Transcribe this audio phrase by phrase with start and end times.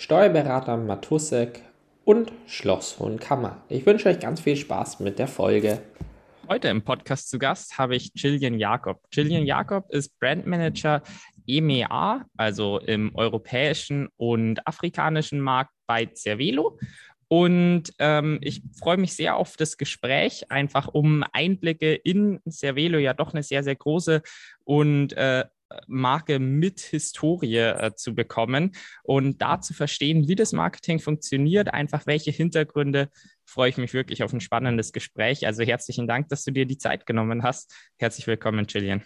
[0.00, 1.60] Steuerberater Matusek
[2.06, 3.62] und Schloss Hohenkammer.
[3.68, 5.82] Ich wünsche euch ganz viel Spaß mit der Folge.
[6.48, 9.02] Heute im Podcast zu Gast habe ich Gillian Jakob.
[9.10, 11.02] Gillian Jakob ist Brandmanager
[11.46, 16.78] EMEA, also im europäischen und afrikanischen Markt bei Cervelo.
[17.28, 23.12] Und ähm, ich freue mich sehr auf das Gespräch, einfach um Einblicke in Cervelo, ja
[23.12, 24.22] doch eine sehr, sehr große
[24.64, 25.44] und äh,
[25.86, 32.06] Marke mit Historie äh, zu bekommen und da zu verstehen, wie das Marketing funktioniert, einfach
[32.06, 33.08] welche Hintergründe,
[33.44, 35.46] freue ich mich wirklich auf ein spannendes Gespräch.
[35.46, 37.74] Also herzlichen Dank, dass du dir die Zeit genommen hast.
[37.98, 39.02] Herzlich willkommen, Gillian.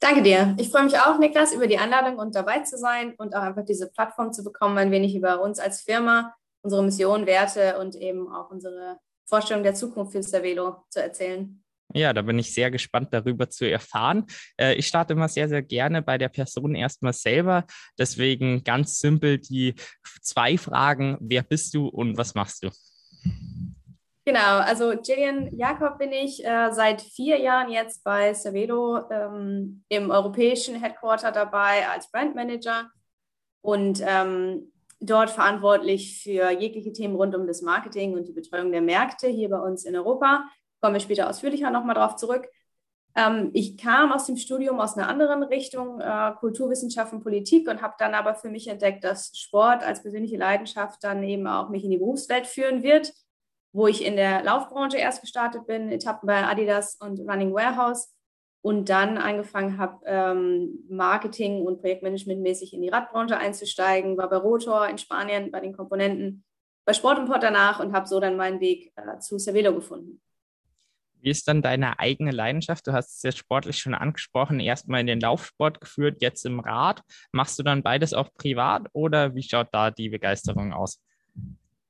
[0.00, 0.56] Danke dir.
[0.58, 3.64] Ich freue mich auch, Niklas, über die Einladung und dabei zu sein und auch einfach
[3.64, 8.32] diese Plattform zu bekommen, ein wenig über uns als Firma, unsere Mission, Werte und eben
[8.32, 11.62] auch unsere Vorstellung der Zukunft für Cervelo zu erzählen.
[11.94, 14.26] Ja, da bin ich sehr gespannt darüber zu erfahren.
[14.58, 17.64] Äh, ich starte immer sehr, sehr gerne bei der Person erstmal selber.
[17.98, 19.74] Deswegen ganz simpel die
[20.22, 21.16] zwei Fragen.
[21.20, 22.70] Wer bist du und was machst du?
[24.24, 30.10] Genau, also Jillian Jakob bin ich äh, seit vier Jahren jetzt bei Cervelo ähm, im
[30.10, 32.90] europäischen Headquarter dabei als Brandmanager
[33.62, 38.82] und ähm, dort verantwortlich für jegliche Themen rund um das Marketing und die Betreuung der
[38.82, 40.44] Märkte hier bei uns in Europa
[40.80, 42.48] kommen wir später ausführlicher nochmal drauf zurück.
[43.16, 47.94] Ähm, ich kam aus dem Studium aus einer anderen Richtung, äh, Kulturwissenschaften, Politik und habe
[47.98, 51.90] dann aber für mich entdeckt, dass Sport als persönliche Leidenschaft dann eben auch mich in
[51.90, 53.12] die Berufswelt führen wird,
[53.72, 58.14] wo ich in der Laufbranche erst gestartet bin, Etappen bei Adidas und Running Warehouse
[58.62, 64.88] und dann angefangen habe, ähm, Marketing und Projektmanagement-mäßig in die Radbranche einzusteigen, war bei Rotor
[64.88, 66.44] in Spanien bei den Komponenten,
[66.84, 70.20] bei Sportimport danach und habe so dann meinen Weg äh, zu Cervelo gefunden.
[71.22, 72.86] Wie ist dann deine eigene Leidenschaft?
[72.86, 77.02] Du hast es jetzt sportlich schon angesprochen, erstmal in den Laufsport geführt, jetzt im Rad.
[77.32, 81.00] Machst du dann beides auch privat oder wie schaut da die Begeisterung aus?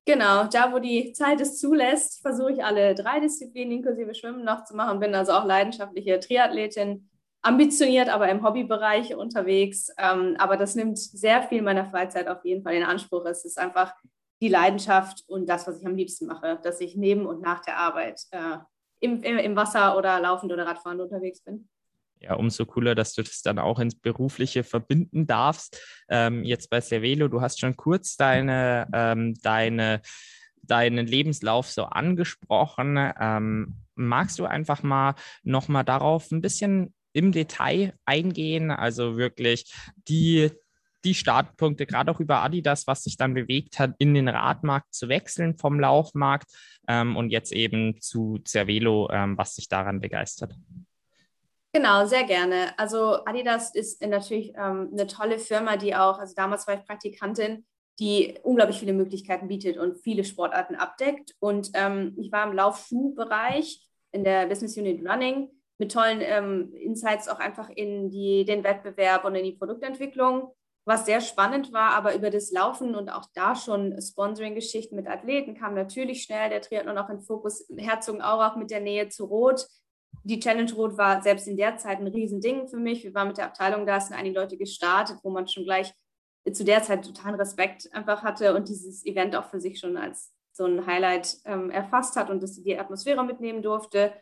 [0.07, 4.65] Genau, da wo die Zeit es zulässt, versuche ich alle drei Disziplinen inklusive Schwimmen noch
[4.65, 4.99] zu machen.
[4.99, 7.09] Bin also auch leidenschaftliche Triathletin,
[7.43, 9.89] ambitioniert, aber im Hobbybereich unterwegs.
[9.99, 13.25] Ähm, aber das nimmt sehr viel meiner Freizeit auf jeden Fall in Anspruch.
[13.25, 13.95] Es ist einfach
[14.43, 17.77] die Leidenschaft und das, was ich am liebsten mache, dass ich neben und nach der
[17.77, 18.59] Arbeit äh,
[19.01, 21.69] im, im Wasser oder laufend oder Radfahren unterwegs bin.
[22.21, 25.81] Ja, umso cooler, dass du das dann auch ins Berufliche verbinden darfst.
[26.11, 30.03] Ähm, jetzt bei Cervelo, du hast schon kurz deine, ähm, deine,
[30.63, 32.99] deinen Lebenslauf so angesprochen.
[33.19, 38.71] Ähm, magst du einfach mal nochmal darauf ein bisschen im Detail eingehen?
[38.71, 39.73] Also wirklich
[40.09, 40.51] die,
[41.05, 45.09] die Startpunkte, gerade auch über Adidas, was sich dann bewegt hat, in den Radmarkt zu
[45.09, 46.51] wechseln vom Laufmarkt
[46.89, 50.55] ähm, und jetzt eben zu Cervelo, ähm, was sich daran begeistert.
[51.73, 52.77] Genau, sehr gerne.
[52.79, 57.65] Also Adidas ist natürlich ähm, eine tolle Firma, die auch, also damals war ich Praktikantin,
[58.01, 61.35] die unglaublich viele Möglichkeiten bietet und viele Sportarten abdeckt.
[61.39, 67.29] Und ähm, ich war im Laufschuhbereich in der Business Unit Running mit tollen ähm, Insights
[67.29, 70.53] auch einfach in die, den Wettbewerb und in die Produktentwicklung
[70.91, 75.55] was sehr spannend war, aber über das Laufen und auch da schon Sponsoring-Geschichten mit Athleten
[75.55, 77.65] kam natürlich schnell der Triathlon auch in Fokus.
[77.77, 79.69] Herzogenaurach mit der Nähe zu Rot.
[80.25, 83.05] Die Challenge Rot war selbst in der Zeit ein Riesending für mich.
[83.05, 85.95] Wir waren mit der Abteilung da, sind einige Leute gestartet, wo man schon gleich
[86.53, 90.33] zu der Zeit totalen Respekt einfach hatte und dieses Event auch für sich schon als
[90.51, 94.13] so ein Highlight ähm, erfasst hat und dass sie die Atmosphäre mitnehmen durfte.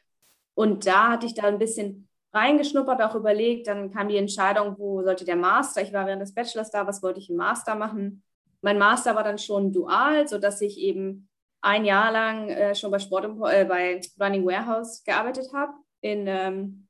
[0.55, 2.07] Und da hatte ich da ein bisschen
[2.38, 3.67] reingeschnuppert, auch überlegt.
[3.67, 7.02] Dann kam die Entscheidung, wo sollte der Master, ich war während des Bachelors da, was
[7.02, 8.23] wollte ich im Master machen.
[8.62, 11.29] Mein Master war dann schon dual, sodass ich eben
[11.61, 16.88] ein Jahr lang äh, schon bei Sport äh, bei Running Warehouse gearbeitet habe ähm,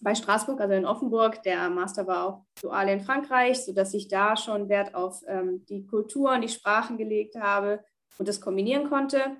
[0.00, 1.42] bei Straßburg, also in Offenburg.
[1.42, 5.86] Der Master war auch dual in Frankreich, sodass ich da schon Wert auf ähm, die
[5.86, 7.84] Kultur und die Sprachen gelegt habe
[8.18, 9.36] und das kombinieren konnte.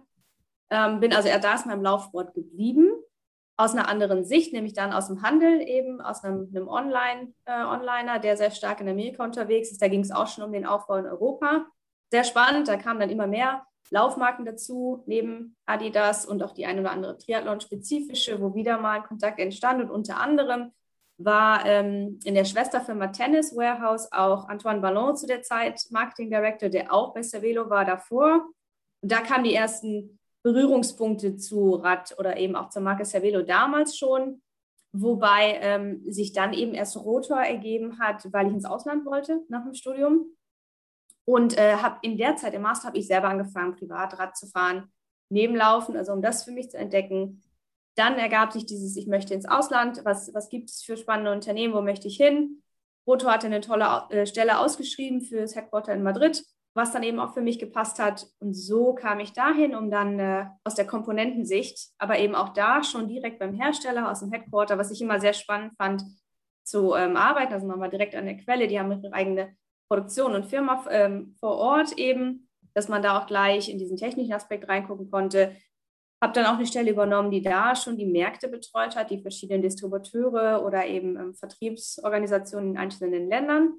[0.70, 2.90] Ähm, bin also da ist meinem Laufsport geblieben
[3.58, 7.64] aus einer anderen Sicht, nämlich dann aus dem Handel eben, aus einem, einem Online, äh,
[7.64, 9.82] Onliner, der sehr stark in Amerika unterwegs ist.
[9.82, 11.66] Da ging es auch schon um den Aufbau in Europa.
[12.10, 16.78] Sehr spannend, da kamen dann immer mehr Laufmarken dazu, neben Adidas und auch die ein
[16.78, 20.72] oder andere Triathlon-spezifische, wo wieder mal Kontakt entstand und unter anderem
[21.16, 26.68] war ähm, in der Schwesterfirma Tennis Warehouse auch Antoine Ballon zu der Zeit Marketing Director,
[26.68, 28.46] der auch bei Cervelo war davor.
[29.00, 33.96] Und da kamen die ersten Berührungspunkte zu Rad oder eben auch zur Marke Cervelo damals
[33.96, 34.42] schon,
[34.92, 39.64] wobei ähm, sich dann eben erst Rotor ergeben hat, weil ich ins Ausland wollte nach
[39.64, 40.26] dem Studium.
[41.24, 44.46] Und äh, habe in der Zeit im Master habe ich selber angefangen, privat Rad zu
[44.46, 44.90] fahren,
[45.28, 47.42] nebenlaufen, also um das für mich zu entdecken.
[47.96, 51.74] Dann ergab sich dieses, ich möchte ins Ausland, was, was gibt es für spannende Unternehmen,
[51.74, 52.62] wo möchte ich hin?
[53.06, 56.44] Rotor hatte eine tolle äh, Stelle ausgeschrieben für das Headquarter in Madrid
[56.78, 58.28] was dann eben auch für mich gepasst hat.
[58.38, 62.84] Und so kam ich dahin, um dann äh, aus der Komponentensicht, aber eben auch da
[62.84, 66.04] schon direkt beim Hersteller aus dem Headquarter, was ich immer sehr spannend fand,
[66.64, 67.52] zu ähm, arbeiten.
[67.52, 69.56] Also man war direkt an der Quelle, die haben ihre eigene
[69.90, 74.32] Produktion und Firma ähm, vor Ort eben, dass man da auch gleich in diesen technischen
[74.32, 75.56] Aspekt reingucken konnte.
[76.22, 79.62] Habe dann auch eine Stelle übernommen, die da schon die Märkte betreut hat, die verschiedenen
[79.62, 83.74] Distributeure oder eben ähm, Vertriebsorganisationen in einzelnen Ländern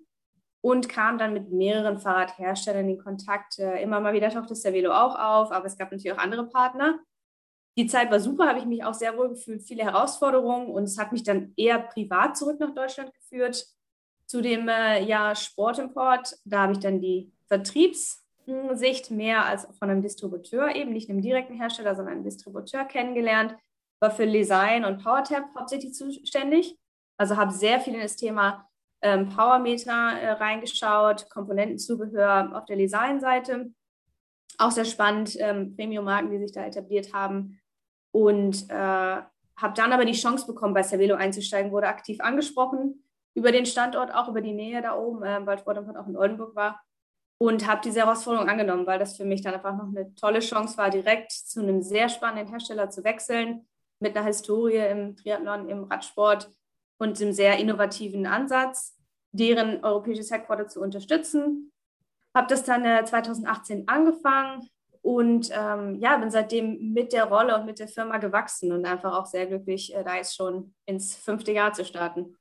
[0.61, 3.59] und kam dann mit mehreren Fahrradherstellern in Kontakt.
[3.59, 6.99] Äh, immer mal wieder tauchte Cervelo auch auf, aber es gab natürlich auch andere Partner.
[7.77, 10.97] Die Zeit war super, habe ich mich auch sehr wohl gefühlt, viele Herausforderungen und es
[10.97, 13.67] hat mich dann eher privat zurück nach Deutschland geführt
[14.25, 16.37] zu dem äh, ja, Sportimport.
[16.43, 21.55] Da habe ich dann die Vertriebssicht mehr als von einem Distributeur, eben nicht einem direkten
[21.55, 23.55] Hersteller, sondern einem Distributeur kennengelernt.
[24.01, 26.77] War für Design und PowerTap hauptsächlich zuständig.
[27.17, 28.68] Also habe sehr viel in das Thema
[29.01, 33.71] ähm, Powermeter äh, reingeschaut, Komponentenzubehör auf der Designseite.
[34.57, 37.59] Auch sehr spannend, ähm, Premium-Marken, die sich da etabliert haben.
[38.11, 43.03] Und äh, habe dann aber die Chance bekommen, bei Cervelo einzusteigen, wurde aktiv angesprochen
[43.35, 46.55] über den Standort, auch über die Nähe da oben, äh, weil Vordermann auch in Oldenburg
[46.55, 46.81] war.
[47.41, 50.77] Und habe diese Herausforderung angenommen, weil das für mich dann einfach noch eine tolle Chance
[50.77, 53.65] war, direkt zu einem sehr spannenden Hersteller zu wechseln,
[54.01, 56.49] mit einer Historie im Triathlon, im Radsport
[56.99, 58.95] und einem sehr innovativen Ansatz,
[59.31, 61.71] deren europäisches Headquarter zu unterstützen.
[62.35, 64.69] Habe das dann äh, 2018 angefangen
[65.01, 69.17] und ähm, ja, bin seitdem mit der Rolle und mit der Firma gewachsen und einfach
[69.17, 72.37] auch sehr glücklich, äh, da jetzt schon ins fünfte Jahr zu starten.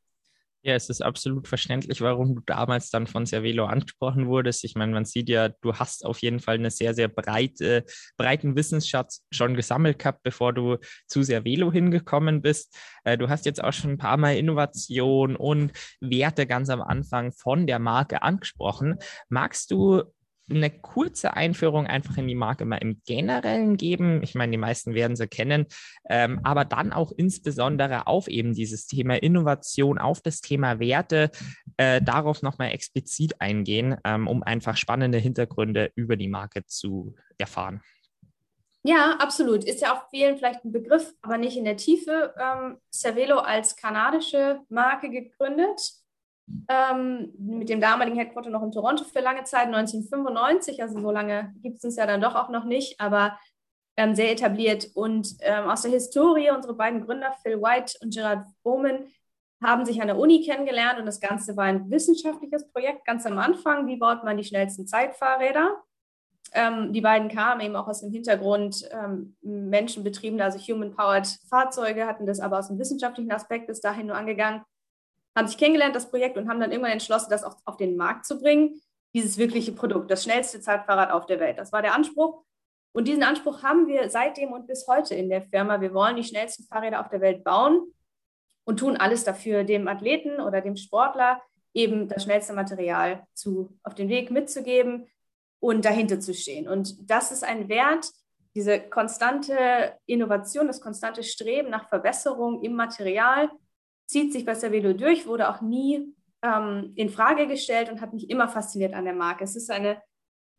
[0.63, 4.65] Ja, es ist absolut verständlich, warum du damals dann von Cervelo angesprochen wurdest.
[4.65, 7.85] Ich meine, man sieht ja, du hast auf jeden Fall einen sehr, sehr breite,
[8.17, 12.77] breiten Wissensschatz schon gesammelt gehabt, bevor du zu Cervelo hingekommen bist.
[13.05, 17.31] Äh, du hast jetzt auch schon ein paar Mal Innovation und Werte ganz am Anfang
[17.33, 18.99] von der Marke angesprochen.
[19.29, 20.03] Magst du
[20.51, 24.23] eine kurze Einführung einfach in die Marke mal im Generellen geben.
[24.23, 25.67] Ich meine, die meisten werden sie kennen,
[26.09, 31.31] ähm, aber dann auch insbesondere auf eben dieses Thema Innovation, auf das Thema Werte,
[31.77, 37.83] äh, darauf nochmal explizit eingehen, ähm, um einfach spannende Hintergründe über die Marke zu erfahren.
[38.85, 39.65] Ja, absolut.
[39.65, 42.35] Ist ja auch vielen vielleicht ein Begriff, aber nicht in der Tiefe.
[42.41, 45.99] Ähm, Cervelo als kanadische Marke gegründet
[46.69, 51.55] ähm, mit dem damaligen Headquarter noch in Toronto für lange Zeit, 1995, also so lange
[51.63, 53.39] gibt es uns ja dann doch auch noch nicht, aber
[53.97, 54.89] ähm, sehr etabliert.
[54.95, 59.07] Und ähm, aus der Historie, unsere beiden Gründer, Phil White und Gerard Bowman,
[59.63, 63.39] haben sich an der Uni kennengelernt und das Ganze war ein wissenschaftliches Projekt ganz am
[63.39, 63.89] Anfang.
[63.89, 65.83] Wie baut man die schnellsten Zeitfahrräder?
[66.53, 72.25] Ähm, die beiden kamen eben auch aus dem Hintergrund ähm, menschenbetriebene, also human-powered Fahrzeuge, hatten
[72.25, 74.63] das aber aus dem wissenschaftlichen Aspekt bis dahin nur angegangen
[75.39, 78.27] haben sich kennengelernt, das Projekt, und haben dann irgendwann entschlossen, das auch auf den Markt
[78.27, 78.81] zu bringen,
[79.15, 81.59] dieses wirkliche Produkt, das schnellste Zeitfahrrad auf der Welt.
[81.59, 82.45] Das war der Anspruch.
[82.93, 85.81] Und diesen Anspruch haben wir seitdem und bis heute in der Firma.
[85.81, 87.95] Wir wollen die schnellsten Fahrräder auf der Welt bauen
[88.65, 91.41] und tun alles dafür, dem Athleten oder dem Sportler
[91.75, 95.07] eben das schnellste Material zu, auf den Weg mitzugeben
[95.61, 96.69] und dahinter zu stehen.
[96.69, 98.11] Und das ist ein Wert,
[98.55, 103.51] diese konstante Innovation, das konstante Streben nach Verbesserung im Material,
[104.09, 108.31] zieht sich bei Cervelo durch, wurde auch nie ähm, in Frage gestellt und hat mich
[108.31, 109.45] immer fasziniert an der Marke.
[109.45, 110.03] Es ist eine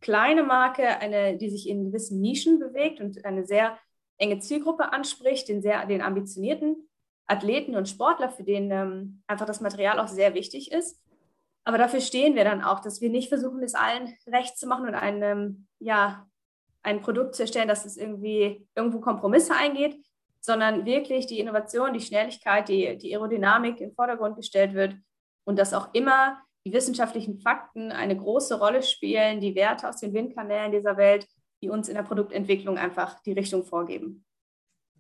[0.02, 3.78] kleine Marke, eine, die sich in gewissen Nischen bewegt und eine sehr
[4.18, 6.90] enge Zielgruppe anspricht, den sehr den ambitionierten
[7.26, 11.02] Athleten und Sportler, für den ähm, einfach das Material auch sehr wichtig ist.
[11.64, 14.88] Aber dafür stehen wir dann auch, dass wir nicht versuchen, es allen recht zu machen
[14.88, 16.28] und ein, ähm, ja,
[16.82, 19.98] ein Produkt zu erstellen, dass es irgendwie irgendwo Kompromisse eingeht,
[20.42, 24.96] sondern wirklich die Innovation, die Schnelligkeit, die, die Aerodynamik im Vordergrund gestellt wird
[25.46, 30.14] und dass auch immer die wissenschaftlichen Fakten eine große Rolle spielen, die Werte aus den
[30.14, 31.28] Windkanälen dieser Welt,
[31.62, 34.26] die uns in der Produktentwicklung einfach die Richtung vorgeben.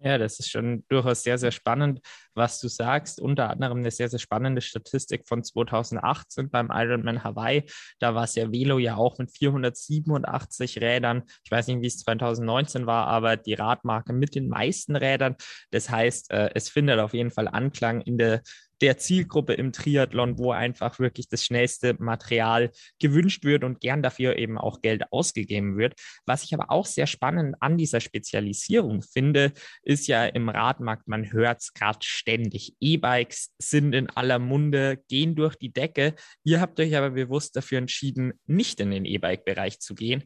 [0.01, 2.00] Ja, das ist schon durchaus sehr, sehr spannend,
[2.34, 3.20] was du sagst.
[3.20, 7.63] Unter anderem eine sehr, sehr spannende Statistik von 2018 beim Ironman Hawaii.
[8.00, 11.24] Da war es ja Velo ja auch mit 487 Rädern.
[11.44, 15.36] Ich weiß nicht, wie es 2019 war, aber die Radmarke mit den meisten Rädern.
[15.72, 18.41] Das heißt, äh, es findet auf jeden Fall Anklang in der
[18.82, 24.38] der Zielgruppe im Triathlon, wo einfach wirklich das schnellste Material gewünscht wird und gern dafür
[24.38, 25.96] eben auch Geld ausgegeben wird.
[26.26, 31.32] Was ich aber auch sehr spannend an dieser Spezialisierung finde, ist ja im Radmarkt, man
[31.32, 32.76] hört es gerade ständig.
[32.80, 36.16] E-Bikes sind in aller Munde, gehen durch die Decke.
[36.44, 40.24] Ihr habt euch aber bewusst dafür entschieden, nicht in den E-Bike-Bereich zu gehen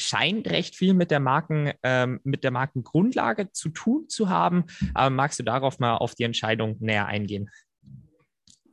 [0.00, 4.64] scheint recht viel mit der Marken, ähm, mit der Markengrundlage zu tun zu haben.
[4.94, 7.50] Aber magst du darauf mal auf die Entscheidung näher eingehen?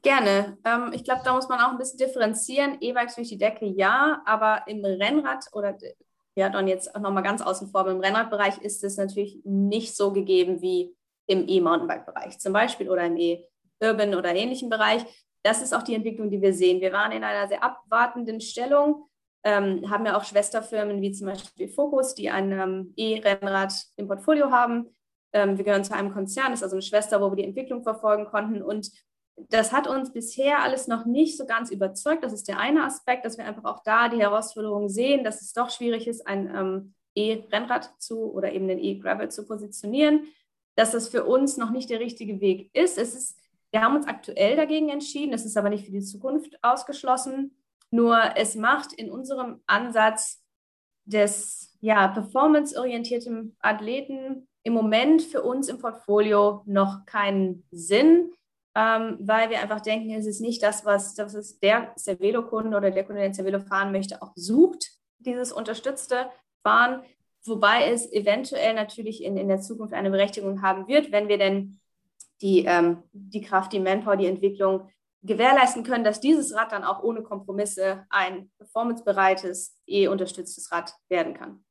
[0.05, 0.57] Gerne.
[0.63, 2.77] Ähm, ich glaube, da muss man auch ein bisschen differenzieren.
[2.79, 5.75] E-Bikes durch die Decke, ja, aber im Rennrad oder
[6.35, 10.13] ja, dann jetzt auch nochmal ganz außen vor, im Rennradbereich ist es natürlich nicht so
[10.13, 10.95] gegeben wie
[11.27, 15.03] im E-Mountainbike-Bereich zum Beispiel oder im E-Urban oder ähnlichen Bereich.
[15.41, 16.81] Das ist auch die Entwicklung, die wir sehen.
[16.81, 19.09] Wir waren in einer sehr abwartenden Stellung
[19.45, 24.49] ähm, haben ja auch Schwesterfirmen wie zum Beispiel Focus, die ein ähm, E-Rennrad im Portfolio
[24.49, 24.95] haben.
[25.33, 27.83] Ähm, wir gehören zu einem Konzern, das ist also eine Schwester, wo wir die Entwicklung
[27.83, 28.63] verfolgen konnten.
[28.63, 28.89] Und
[29.37, 32.23] das hat uns bisher alles noch nicht so ganz überzeugt.
[32.23, 35.53] Das ist der eine Aspekt, dass wir einfach auch da die Herausforderung sehen, dass es
[35.53, 40.27] doch schwierig ist, ein ähm, E-Rennrad zu oder eben den E-Gravel zu positionieren,
[40.75, 42.97] dass das für uns noch nicht der richtige Weg ist.
[42.97, 43.37] Es ist
[43.75, 47.57] wir haben uns aktuell dagegen entschieden, es ist aber nicht für die Zukunft ausgeschlossen.
[47.91, 50.41] Nur es macht in unserem Ansatz
[51.03, 58.31] des ja, performanceorientierten Athleten im Moment für uns im Portfolio noch keinen Sinn,
[58.75, 62.91] ähm, weil wir einfach denken, es ist nicht das, was das ist der Cervelo-Kunde oder
[62.91, 66.29] der Kunde, der Cervelo fahren möchte, auch sucht, dieses unterstützte
[66.61, 67.03] Fahren,
[67.45, 71.79] wobei es eventuell natürlich in, in der Zukunft eine Berechtigung haben wird, wenn wir denn
[72.41, 74.89] die, ähm, die Kraft, die Manpower, die Entwicklung
[75.23, 81.63] gewährleisten können, dass dieses Rad dann auch ohne Kompromisse ein performancebereites, eh-unterstütztes Rad werden kann.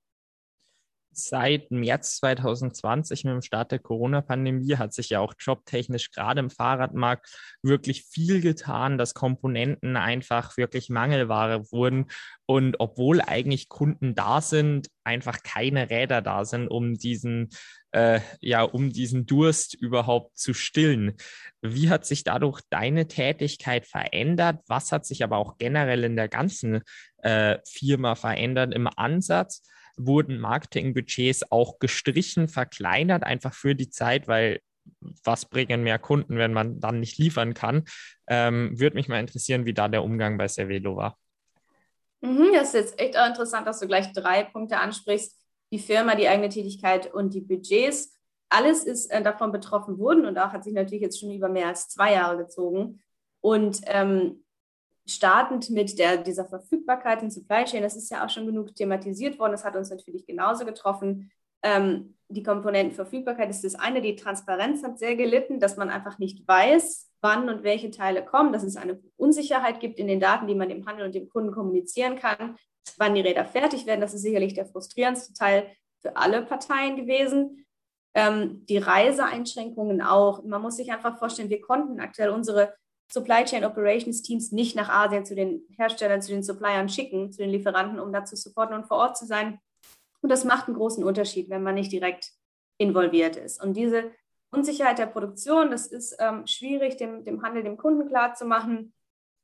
[1.17, 6.51] Seit März 2020 mit dem Start der Corona-Pandemie hat sich ja auch jobtechnisch gerade im
[6.51, 7.29] Fahrradmarkt
[7.63, 12.07] wirklich viel getan, dass Komponenten einfach wirklich Mangelware wurden
[12.47, 17.51] und obwohl eigentlich Kunden da sind, einfach keine Räder da sind, um diesen
[17.93, 21.15] äh, ja, um diesen Durst überhaupt zu stillen.
[21.63, 24.63] Wie hat sich dadurch deine Tätigkeit verändert?
[24.67, 26.83] Was hat sich aber auch generell in der ganzen
[27.19, 29.63] äh, Firma verändert im Ansatz?
[29.97, 34.61] Wurden Marketingbudgets auch gestrichen, verkleinert, einfach für die Zeit, weil
[35.25, 37.85] was bringen mehr Kunden, wenn man dann nicht liefern kann?
[38.27, 41.19] Ähm, Würde mich mal interessieren, wie da der Umgang bei Cervelo war.
[42.21, 45.39] Mhm, das ist jetzt echt interessant, dass du gleich drei Punkte ansprichst
[45.73, 48.17] die Firma, die eigene Tätigkeit und die Budgets.
[48.49, 51.69] Alles ist äh, davon betroffen worden und auch hat sich natürlich jetzt schon über mehr
[51.69, 53.03] als zwei Jahre gezogen.
[53.41, 54.44] Und ähm,
[55.07, 59.39] startend mit der, dieser Verfügbarkeit in Supply Chain, das ist ja auch schon genug thematisiert
[59.39, 61.31] worden, das hat uns natürlich genauso getroffen.
[61.63, 66.47] Ähm, die Komponentenverfügbarkeit ist das eine, die Transparenz hat sehr gelitten, dass man einfach nicht
[66.49, 70.55] weiß, wann und welche Teile kommen, dass es eine Unsicherheit gibt in den Daten, die
[70.55, 72.57] man dem Handel und dem Kunden kommunizieren kann
[72.99, 74.01] wann die Räder fertig werden.
[74.01, 75.71] Das ist sicherlich der frustrierendste Teil
[76.01, 77.67] für alle Parteien gewesen.
[78.15, 80.45] Ähm, die Reiseeinschränkungen auch.
[80.45, 82.75] Man muss sich einfach vorstellen, wir konnten aktuell unsere
[83.13, 87.39] Supply Chain Operations Teams nicht nach Asien zu den Herstellern, zu den Suppliern schicken, zu
[87.39, 89.59] den Lieferanten, um da zu supporten und vor Ort zu sein.
[90.21, 92.33] Und das macht einen großen Unterschied, wenn man nicht direkt
[92.79, 93.63] involviert ist.
[93.63, 94.11] Und diese
[94.51, 98.95] Unsicherheit der Produktion, das ist ähm, schwierig, dem, dem Handel, dem Kunden klarzumachen.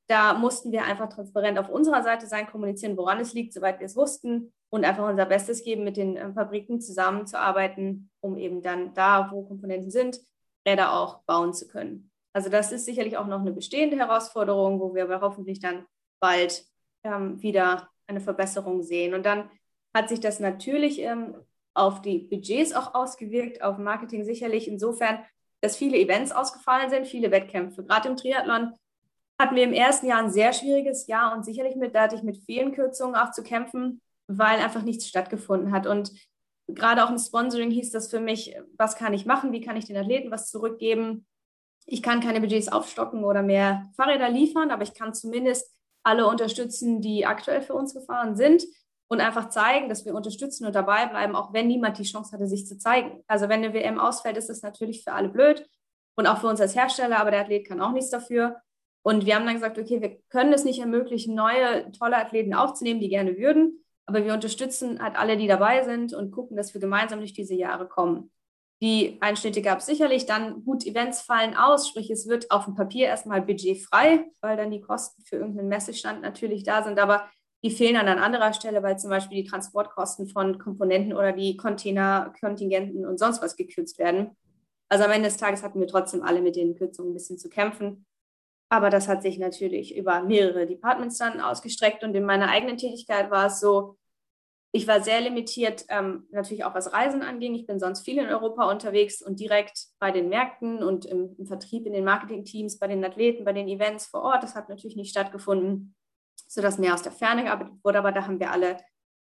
[0.08, 3.86] Da mussten wir einfach transparent auf unserer Seite sein, kommunizieren, woran es liegt, soweit wir
[3.86, 8.94] es wussten und einfach unser Bestes geben, mit den äh, Fabriken zusammenzuarbeiten, um eben dann
[8.94, 10.20] da, wo Komponenten sind,
[10.66, 12.09] Räder auch bauen zu können.
[12.32, 15.84] Also das ist sicherlich auch noch eine bestehende Herausforderung, wo wir aber hoffentlich dann
[16.20, 16.64] bald
[17.02, 19.14] ähm, wieder eine Verbesserung sehen.
[19.14, 19.50] Und dann
[19.94, 21.34] hat sich das natürlich ähm,
[21.74, 25.24] auf die Budgets auch ausgewirkt, auf Marketing sicherlich insofern,
[25.60, 27.84] dass viele Events ausgefallen sind, viele Wettkämpfe.
[27.84, 28.74] Gerade im Triathlon
[29.38, 32.22] hatten wir im ersten Jahr ein sehr schwieriges Jahr und sicherlich mit, da hatte ich
[32.22, 35.86] mit vielen Kürzungen auch zu kämpfen, weil einfach nichts stattgefunden hat.
[35.86, 36.12] Und
[36.68, 39.86] gerade auch im Sponsoring hieß das für mich, was kann ich machen, wie kann ich
[39.86, 41.26] den Athleten was zurückgeben.
[41.86, 47.00] Ich kann keine Budgets aufstocken oder mehr Fahrräder liefern, aber ich kann zumindest alle unterstützen,
[47.00, 48.64] die aktuell für uns gefahren sind
[49.08, 52.46] und einfach zeigen, dass wir unterstützen und dabei bleiben, auch wenn niemand die Chance hatte,
[52.46, 53.22] sich zu zeigen.
[53.26, 55.68] Also wenn eine WM ausfällt, ist das natürlich für alle blöd
[56.16, 58.60] und auch für uns als Hersteller, aber der Athlet kann auch nichts dafür.
[59.02, 63.00] Und wir haben dann gesagt, okay, wir können es nicht ermöglichen, neue, tolle Athleten aufzunehmen,
[63.00, 66.80] die gerne würden, aber wir unterstützen halt alle, die dabei sind und gucken, dass wir
[66.80, 68.30] gemeinsam durch diese Jahre kommen.
[68.82, 72.74] Die Einschnitte gab es sicherlich, dann gut, Events fallen aus, sprich es wird auf dem
[72.74, 77.28] Papier erstmal budgetfrei, weil dann die Kosten für irgendeinen Messestand natürlich da sind, aber
[77.62, 81.58] die fehlen dann an anderer Stelle, weil zum Beispiel die Transportkosten von Komponenten oder die
[81.58, 84.34] Containerkontingenten und sonst was gekürzt werden.
[84.88, 87.50] Also am Ende des Tages hatten wir trotzdem alle mit den Kürzungen ein bisschen zu
[87.50, 88.06] kämpfen.
[88.70, 92.02] Aber das hat sich natürlich über mehrere Departments dann ausgestreckt.
[92.02, 93.98] Und in meiner eigenen Tätigkeit war es so,
[94.72, 97.54] ich war sehr limitiert, ähm, natürlich auch was Reisen anging.
[97.54, 101.46] Ich bin sonst viel in Europa unterwegs und direkt bei den Märkten und im, im
[101.46, 104.44] Vertrieb, in den Marketingteams, bei den Athleten, bei den Events vor Ort.
[104.44, 105.96] Das hat natürlich nicht stattgefunden,
[106.46, 107.98] sodass mehr aus der Ferne gearbeitet wurde.
[107.98, 108.76] Aber da haben wir alle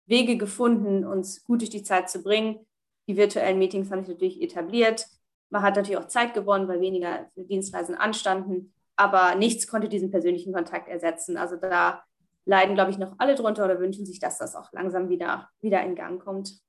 [0.06, 2.66] Wege gefunden, uns gut durch die Zeit zu bringen.
[3.08, 5.04] Die virtuellen Meetings habe ich natürlich etabliert.
[5.50, 8.72] Man hat natürlich auch Zeit gewonnen, weil weniger Dienstreisen anstanden.
[8.94, 11.36] Aber nichts konnte diesen persönlichen Kontakt ersetzen.
[11.36, 12.04] Also da
[12.44, 15.82] leiden, glaube ich, noch alle drunter oder wünschen sich, dass das auch langsam wieder, wieder
[15.82, 16.60] in Gang kommt.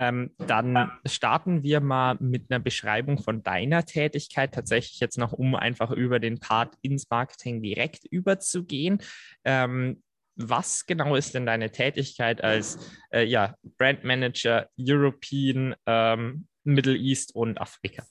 [0.00, 5.56] Ähm, dann starten wir mal mit einer Beschreibung von deiner Tätigkeit, tatsächlich jetzt noch, um
[5.56, 9.00] einfach über den Part ins Marketing direkt überzugehen.
[9.44, 10.02] Ähm,
[10.36, 12.78] was genau ist denn deine Tätigkeit als
[13.10, 18.04] äh, ja, Brand Manager European, ähm, Middle East und Afrika?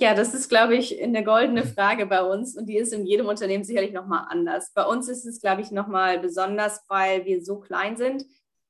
[0.00, 3.26] Ja, das ist, glaube ich, eine goldene Frage bei uns und die ist in jedem
[3.26, 4.72] Unternehmen sicherlich nochmal anders.
[4.74, 8.24] Bei uns ist es, glaube ich, nochmal besonders, weil wir so klein sind,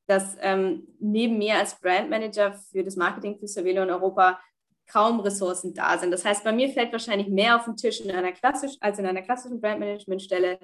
[0.06, 4.38] dass ähm, neben mir als Brandmanager für das Marketing für Cervelo in Europa
[4.86, 6.10] kaum Ressourcen da sind.
[6.10, 9.06] Das heißt, bei mir fällt wahrscheinlich mehr auf den Tisch in einer klassisch, als in
[9.06, 10.58] einer klassischen Brandmanagement-Stelle.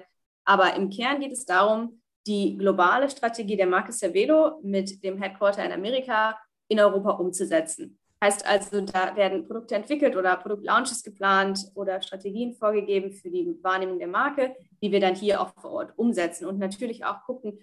[0.45, 5.65] Aber im Kern geht es darum, die globale Strategie der Marke Cervelo mit dem Headquarter
[5.65, 6.37] in Amerika
[6.67, 7.99] in Europa umzusetzen.
[8.23, 13.97] Heißt also, da werden Produkte entwickelt oder Produktlaunches geplant oder Strategien vorgegeben für die Wahrnehmung
[13.97, 17.59] der Marke, die wir dann hier auch vor Ort umsetzen und natürlich auch gucken,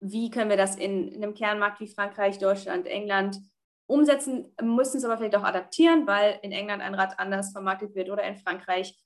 [0.00, 3.38] wie können wir das in, in einem Kernmarkt wie Frankreich, Deutschland, England
[3.86, 8.10] umsetzen, müssen es aber vielleicht auch adaptieren, weil in England ein Rad anders vermarktet wird
[8.10, 8.96] oder in Frankreich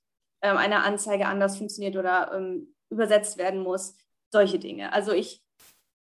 [0.41, 3.95] ähm, eine Anzeige anders funktioniert oder ähm, übersetzt werden muss.
[4.31, 4.93] Solche Dinge.
[4.93, 5.43] Also ich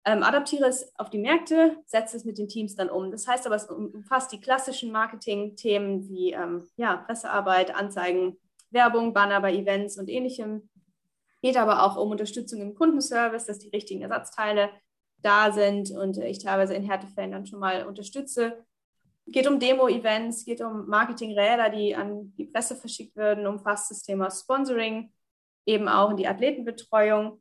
[0.07, 3.11] ähm, adaptiere es auf die Märkte, setze es mit den Teams dann um.
[3.11, 8.39] Das heißt aber, es umfasst die klassischen Marketing-Themen wie ähm, ja, Pressearbeit, Anzeigen,
[8.71, 10.69] Werbung, Banner bei Events und ähnlichem.
[11.43, 14.71] Geht aber auch um Unterstützung im Kundenservice, dass die richtigen Ersatzteile
[15.23, 18.65] da sind und ich teilweise in Härtefällen dann schon mal unterstütze.
[19.26, 24.30] Geht um Demo-Events, geht um Marketingräder, die an die Presse verschickt werden, umfasst das Thema
[24.30, 25.13] Sponsoring,
[25.65, 27.41] eben auch in die Athletenbetreuung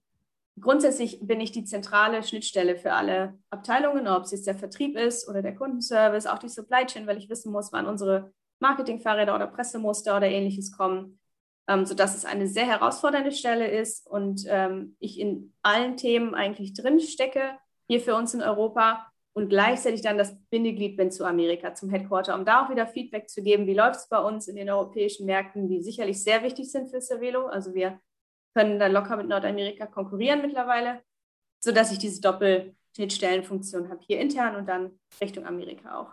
[0.60, 5.28] grundsätzlich bin ich die zentrale Schnittstelle für alle Abteilungen, ob es jetzt der Vertrieb ist
[5.28, 9.48] oder der Kundenservice, auch die Supply Chain, weil ich wissen muss, wann unsere Marketingfahrräder oder
[9.48, 11.20] Pressemuster oder ähnliches kommen,
[11.68, 16.74] ähm, sodass es eine sehr herausfordernde Stelle ist und ähm, ich in allen Themen eigentlich
[16.74, 21.74] drin stecke, hier für uns in Europa und gleichzeitig dann das Bindeglied bin zu Amerika,
[21.74, 24.56] zum Headquarter, um da auch wieder Feedback zu geben, wie läuft es bei uns in
[24.56, 27.48] den europäischen Märkten, die sicherlich sehr wichtig sind für Cervelo.
[27.48, 28.00] Also wir
[28.56, 31.02] können dann locker mit Nordamerika konkurrieren mittlerweile,
[31.60, 36.12] sodass ich diese Doppel-Schnittstellenfunktion habe, hier intern und dann Richtung Amerika auch.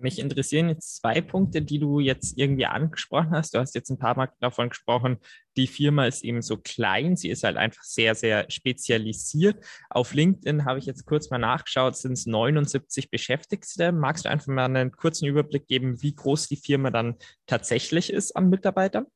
[0.00, 3.52] Mich interessieren jetzt zwei Punkte, die du jetzt irgendwie angesprochen hast.
[3.52, 5.18] Du hast jetzt ein paar Mal davon gesprochen,
[5.56, 9.64] die Firma ist eben so klein, sie ist halt einfach sehr, sehr spezialisiert.
[9.90, 13.90] Auf LinkedIn habe ich jetzt kurz mal nachgeschaut, sind es 79 Beschäftigte.
[13.90, 18.36] Magst du einfach mal einen kurzen Überblick geben, wie groß die Firma dann tatsächlich ist
[18.36, 19.06] an Mitarbeitern?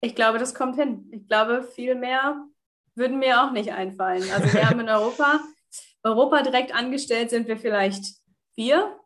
[0.00, 1.08] Ich glaube, das kommt hin.
[1.12, 2.44] Ich glaube, viel mehr
[2.94, 4.22] würden mir auch nicht einfallen.
[4.30, 5.40] Also wir haben in Europa,
[6.02, 8.04] Europa direkt angestellt sind wir vielleicht
[8.54, 8.96] vier.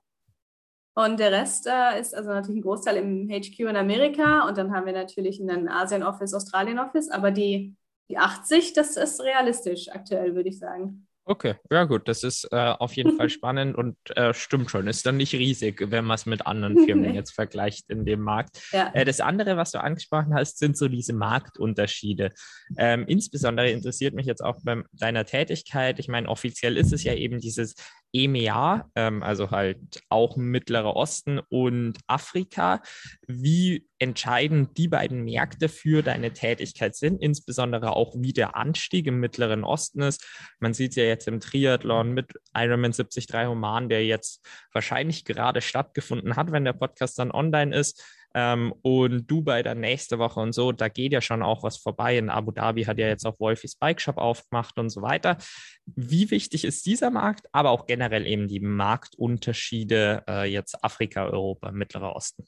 [0.94, 4.46] Und der Rest äh, ist also natürlich ein Großteil im HQ in Amerika.
[4.46, 7.10] Und dann haben wir natürlich einen Asien-Office, Australien-Office.
[7.10, 7.74] Aber die,
[8.10, 11.06] die 80, das ist realistisch aktuell, würde ich sagen.
[11.24, 14.88] Okay, ja gut, das ist äh, auf jeden Fall spannend und äh, stimmt schon.
[14.88, 18.60] Ist dann nicht riesig, wenn man es mit anderen Firmen jetzt vergleicht in dem Markt.
[18.72, 18.90] Ja.
[18.92, 22.32] Äh, das andere, was du angesprochen hast, sind so diese Marktunterschiede.
[22.76, 26.00] Ähm, insbesondere interessiert mich jetzt auch bei deiner Tätigkeit.
[26.00, 27.76] Ich meine, offiziell ist es ja eben dieses
[28.12, 32.82] EMEA, ähm, also halt auch Mittlerer Osten und Afrika.
[33.26, 39.20] Wie entscheidend die beiden Märkte für deine Tätigkeit sind, insbesondere auch wie der Anstieg im
[39.20, 40.26] Mittleren Osten ist.
[40.58, 45.60] Man sieht es ja jetzt im Triathlon mit Ironman 73 Oman, der jetzt wahrscheinlich gerade
[45.60, 48.02] stattgefunden hat, wenn der Podcast dann online ist
[48.34, 52.18] ähm, und Dubai dann nächste Woche und so, da geht ja schon auch was vorbei.
[52.18, 55.38] In Abu Dhabi hat ja jetzt auch Wolfis Bike Shop aufgemacht und so weiter.
[55.86, 61.70] Wie wichtig ist dieser Markt, aber auch generell eben die Marktunterschiede äh, jetzt Afrika, Europa,
[61.72, 62.46] Mittlerer Osten?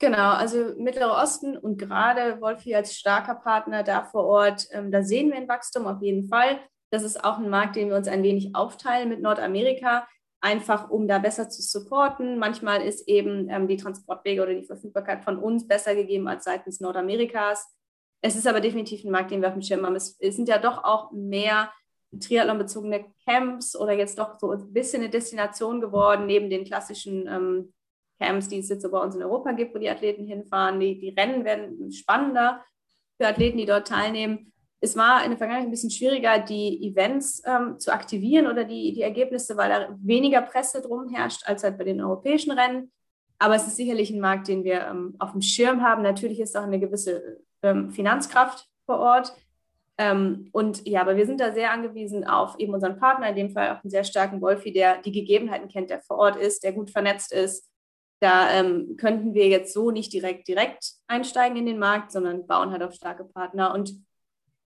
[0.00, 5.02] Genau, also Mittlerer Osten und gerade Wolfi als starker Partner da vor Ort, ähm, da
[5.02, 6.58] sehen wir ein Wachstum auf jeden Fall.
[6.90, 10.06] Das ist auch ein Markt, den wir uns ein wenig aufteilen mit Nordamerika
[10.44, 12.38] einfach um da besser zu supporten.
[12.38, 16.80] Manchmal ist eben ähm, die Transportwege oder die Verfügbarkeit von uns besser gegeben als seitens
[16.80, 17.66] Nordamerikas.
[18.20, 19.96] Es ist aber definitiv ein Markt, den wir auf dem Schirm haben.
[19.96, 21.72] Es, es sind ja doch auch mehr
[22.20, 27.72] Triathlon-bezogene Camps oder jetzt doch so ein bisschen eine Destination geworden, neben den klassischen ähm,
[28.20, 30.78] Camps, die es jetzt so bei uns in Europa gibt, wo die Athleten hinfahren.
[30.78, 32.62] Die, die Rennen werden spannender
[33.16, 34.52] für Athleten, die dort teilnehmen.
[34.84, 38.92] Es war in der Vergangenheit ein bisschen schwieriger, die Events ähm, zu aktivieren oder die,
[38.92, 42.92] die Ergebnisse, weil da weniger Presse drum herrscht als halt bei den europäischen Rennen.
[43.38, 46.02] Aber es ist sicherlich ein Markt, den wir ähm, auf dem Schirm haben.
[46.02, 49.34] Natürlich ist auch eine gewisse ähm, Finanzkraft vor Ort.
[49.96, 53.50] Ähm, und ja, aber wir sind da sehr angewiesen auf eben unseren Partner, in dem
[53.50, 56.74] Fall auch einen sehr starken Wolfi, der die Gegebenheiten kennt, der vor Ort ist, der
[56.74, 57.70] gut vernetzt ist.
[58.20, 62.70] Da ähm, könnten wir jetzt so nicht direkt direkt einsteigen in den Markt, sondern bauen
[62.70, 63.72] halt auf starke Partner.
[63.72, 63.94] Und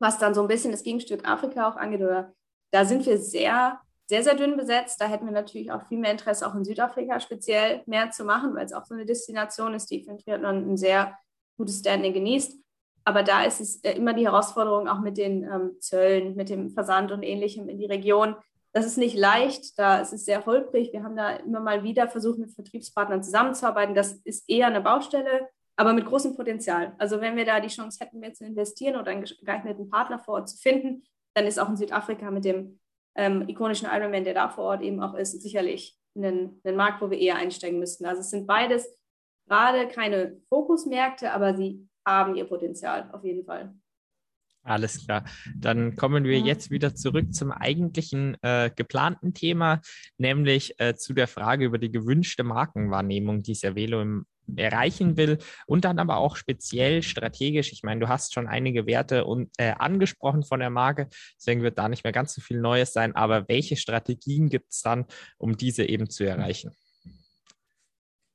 [0.02, 2.34] was dann so ein bisschen das Gegenstück Afrika auch angeht, oder
[2.72, 5.00] da sind wir sehr, sehr, sehr dünn besetzt.
[5.00, 8.54] Da hätten wir natürlich auch viel mehr Interesse, auch in Südafrika speziell mehr zu machen,
[8.54, 11.16] weil es auch so eine Destination ist, die für den Triathlon ein sehr
[11.56, 12.58] gutes Standing genießt.
[13.04, 16.70] Aber da ist es äh, immer die Herausforderung auch mit den ähm, Zöllen, mit dem
[16.70, 18.36] Versand und ähnlichem in die Region.
[18.72, 20.92] Das ist nicht leicht, da ist es sehr holprig.
[20.92, 23.94] Wir haben da immer mal wieder versucht, mit Vertriebspartnern zusammenzuarbeiten.
[23.94, 26.94] Das ist eher eine Baustelle, aber mit großem Potenzial.
[26.98, 30.35] Also wenn wir da die Chance hätten, mehr zu investieren oder einen geeigneten Partner vor
[30.35, 31.04] Ort zu finden,
[31.35, 32.78] dann ist auch in Südafrika mit dem
[33.16, 37.11] ähm, ikonischen Ironman, der da vor Ort eben auch ist, sicherlich ein, ein Markt, wo
[37.11, 38.04] wir eher einsteigen müssten.
[38.04, 38.87] Also es sind beides
[39.46, 43.74] gerade keine Fokusmärkte, aber sie haben ihr Potenzial auf jeden Fall.
[44.64, 45.24] Alles klar.
[45.56, 49.80] Dann kommen wir jetzt wieder zurück zum eigentlichen äh, geplanten Thema,
[50.18, 54.24] nämlich äh, zu der Frage über die gewünschte Markenwahrnehmung, die Cervelo im,
[54.57, 57.72] erreichen will und dann aber auch speziell strategisch.
[57.72, 61.78] Ich meine, du hast schon einige Werte und, äh, angesprochen von der Marke, deswegen wird
[61.78, 65.07] da nicht mehr ganz so viel Neues sein, aber welche Strategien gibt es dann,
[65.38, 66.74] um diese eben zu erreichen?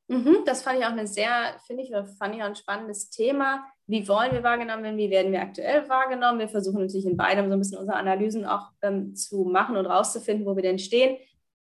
[0.10, 3.66] Mhm, das fand ich auch eine sehr, finde ich, fand ich auch ein spannendes Thema.
[3.88, 4.98] Wie wollen wir wahrgenommen werden?
[4.98, 6.40] Wie werden wir aktuell wahrgenommen?
[6.40, 9.86] Wir versuchen natürlich in beidem so ein bisschen unsere Analysen auch ähm, zu machen und
[9.86, 11.18] rauszufinden, wo wir denn stehen.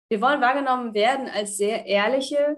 [0.07, 2.55] Wir wollen wahrgenommen werden als sehr ehrliche,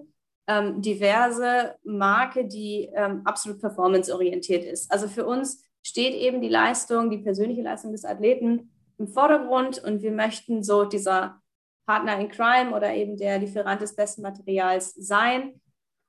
[0.50, 4.92] ähm, diverse Marke, die ähm, absolut performanceorientiert ist.
[4.92, 10.02] Also für uns steht eben die Leistung, die persönliche Leistung des Athleten im Vordergrund und
[10.02, 11.42] wir möchten so dieser
[11.86, 15.62] Partner in Crime oder eben der Lieferant des besten Materials sein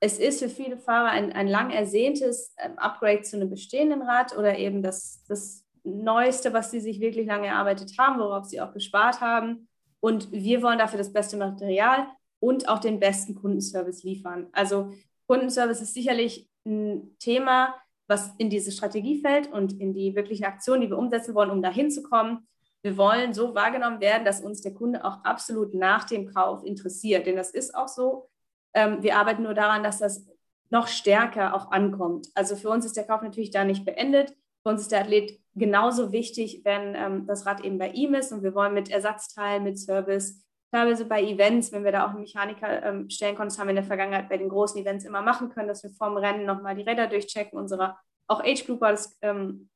[0.03, 4.35] es ist für viele Fahrer ein, ein lang ersehntes ähm, Upgrade zu einem bestehenden Rad
[4.35, 8.73] oder eben das, das Neueste, was sie sich wirklich lange erarbeitet haben, worauf sie auch
[8.73, 9.67] gespart haben.
[9.99, 12.07] Und wir wollen dafür das beste Material
[12.41, 14.47] und auch den besten Kundenservice liefern.
[14.51, 14.91] Also
[15.27, 17.75] Kundenservice ist sicherlich ein Thema,
[18.07, 21.61] was in diese Strategie fällt und in die wirklichen Aktionen, die wir umsetzen wollen, um
[21.61, 22.45] dahin zu kommen.
[22.81, 27.27] Wir wollen so wahrgenommen werden, dass uns der Kunde auch absolut nach dem Kauf interessiert.
[27.27, 28.27] Denn das ist auch so.
[28.73, 30.27] Ähm, wir arbeiten nur daran, dass das
[30.71, 32.27] noch stärker auch ankommt.
[32.33, 34.35] Also für uns ist der Kauf natürlich da nicht beendet.
[34.63, 38.31] Für uns ist der Athlet genauso wichtig, wenn ähm, das Rad eben bei ihm ist
[38.31, 40.41] und wir wollen mit Ersatzteilen, mit Service,
[40.71, 43.71] teilweise bei Events, wenn wir da auch einen Mechaniker ähm, stellen konnten, das haben wir
[43.71, 46.75] in der Vergangenheit bei den großen Events immer machen können, dass wir vorm Rennen nochmal
[46.75, 47.59] die Räder durchchecken.
[47.59, 49.69] Unsere auch Age Group war das ähm,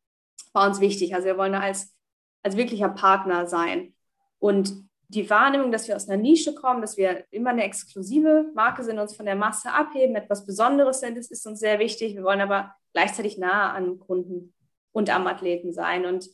[0.56, 1.14] war uns wichtig.
[1.14, 1.94] Also wir wollen da als,
[2.42, 3.94] als wirklicher Partner sein.
[4.40, 8.84] Und die Wahrnehmung, dass wir aus einer Nische kommen, dass wir immer eine exklusive Marke
[8.84, 12.16] sind, uns von der Masse abheben, etwas Besonderes sind, das ist uns sehr wichtig.
[12.16, 14.54] Wir wollen aber gleichzeitig nahe an Kunden
[14.92, 16.06] und am Athleten sein.
[16.06, 16.30] Und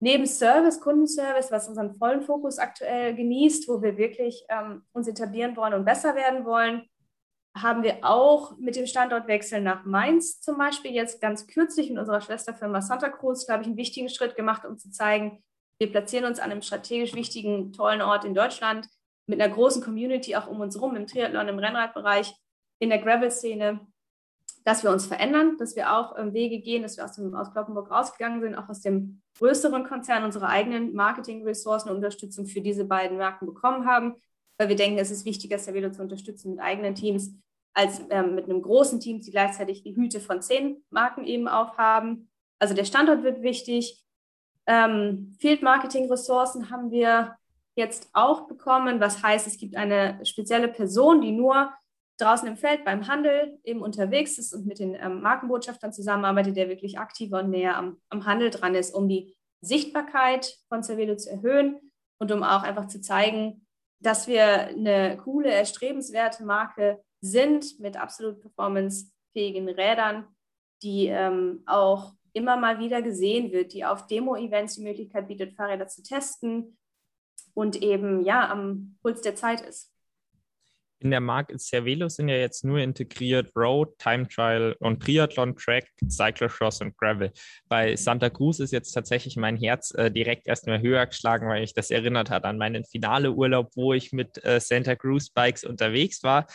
[0.00, 5.56] neben Service, Kundenservice, was unseren vollen Fokus aktuell genießt, wo wir wirklich ähm, uns etablieren
[5.56, 6.88] wollen und besser werden wollen,
[7.56, 12.20] haben wir auch mit dem Standortwechsel nach Mainz zum Beispiel jetzt ganz kürzlich mit unserer
[12.20, 15.42] Schwesterfirma Santa Cruz, glaube ich, einen wichtigen Schritt gemacht, um zu zeigen,
[15.80, 18.88] wir platzieren uns an einem strategisch wichtigen, tollen Ort in Deutschland
[19.26, 22.34] mit einer großen Community auch um uns herum im Triathlon, im Rennradbereich,
[22.80, 23.80] in der Gravel-Szene,
[24.64, 27.52] dass wir uns verändern, dass wir auch ähm, Wege gehen, dass wir aus, dem, aus
[27.52, 32.84] Kloppenburg rausgegangen sind, auch aus dem größeren Konzern unsere eigenen Marketing-Ressourcen und Unterstützung für diese
[32.84, 34.16] beiden Marken bekommen haben,
[34.58, 37.32] weil wir denken, es ist wichtiger, Cervelo zu unterstützen mit eigenen Teams,
[37.72, 42.28] als ähm, mit einem großen Team, die gleichzeitig die Hüte von zehn Marken eben aufhaben.
[42.58, 44.04] Also der Standort wird wichtig,
[44.66, 47.36] ähm, Field Marketing Ressourcen haben wir
[47.74, 51.72] jetzt auch bekommen, was heißt, es gibt eine spezielle Person, die nur
[52.18, 56.68] draußen im Feld beim Handel eben unterwegs ist und mit den ähm, Markenbotschaftern zusammenarbeitet, der
[56.68, 61.30] wirklich aktiver und näher am, am Handel dran ist, um die Sichtbarkeit von Cervelo zu
[61.30, 61.80] erhöhen
[62.20, 63.66] und um auch einfach zu zeigen,
[64.00, 70.26] dass wir eine coole, erstrebenswerte Marke sind mit absolut performancefähigen Rädern,
[70.82, 75.88] die ähm, auch immer mal wieder gesehen wird, die auf Demo-Events die Möglichkeit bietet, Fahrräder
[75.88, 76.78] zu testen
[77.54, 79.92] und eben ja am Puls der Zeit ist.
[81.00, 85.84] In der Marke Cervelo sind ja jetzt nur integriert Road, Time Trial und Triathlon, Track,
[86.08, 87.30] Cyclocross und Gravel.
[87.68, 91.72] Bei Santa Cruz ist jetzt tatsächlich mein Herz äh, direkt erstmal höher geschlagen, weil ich
[91.72, 96.24] das erinnert hat an meinen finale Urlaub, wo ich mit äh, Santa Cruz Bikes unterwegs
[96.24, 96.46] war.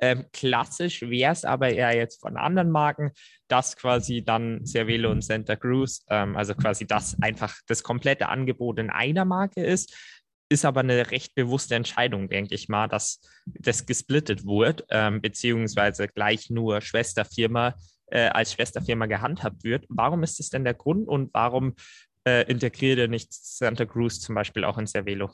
[0.00, 3.10] Ähm, klassisch wäre es aber eher jetzt von anderen Marken,
[3.48, 8.78] dass quasi dann Cervelo und Santa Cruz, ähm, also quasi das einfach das komplette Angebot
[8.78, 9.92] in einer Marke ist
[10.48, 16.08] ist aber eine recht bewusste Entscheidung, denke ich mal, dass das gesplittet wurde, ähm, beziehungsweise
[16.08, 17.74] gleich nur Schwesterfirma
[18.06, 19.84] äh, als Schwesterfirma gehandhabt wird.
[19.88, 21.74] Warum ist das denn der Grund und warum
[22.24, 25.30] äh, integriert ihr nicht Santa Cruz zum Beispiel auch in Cervelo?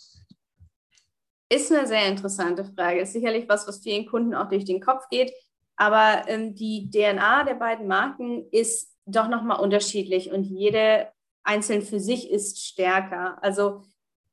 [1.48, 3.00] Ist eine sehr interessante Frage.
[3.00, 5.32] Ist sicherlich was, was vielen Kunden auch durch den Kopf geht.
[5.76, 11.08] Aber ähm, die DNA der beiden Marken ist doch nochmal unterschiedlich und jede
[11.42, 13.38] einzeln für sich ist stärker.
[13.42, 13.82] Also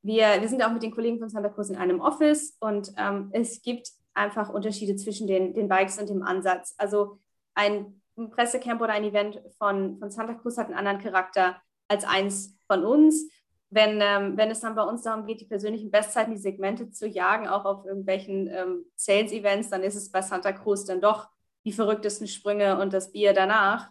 [0.04, 3.30] wir, wir sind auch mit den Kollegen von Santa Cruz in einem Office und ähm,
[3.34, 6.76] es gibt einfach Unterschiede zwischen den, den Bikes und dem Ansatz.
[6.78, 7.20] Also
[7.54, 12.58] ein Pressecamp oder ein Event von, von Santa Cruz hat einen anderen Charakter als eins
[12.68, 13.30] von uns.
[13.70, 17.08] Wenn, ähm, wenn es dann bei uns darum geht, die persönlichen Bestzeiten, die Segmente zu
[17.08, 21.30] jagen, auch auf irgendwelchen ähm, Sales-Events, dann ist es bei Santa Cruz dann doch
[21.64, 23.90] die verrücktesten Sprünge und das Bier danach.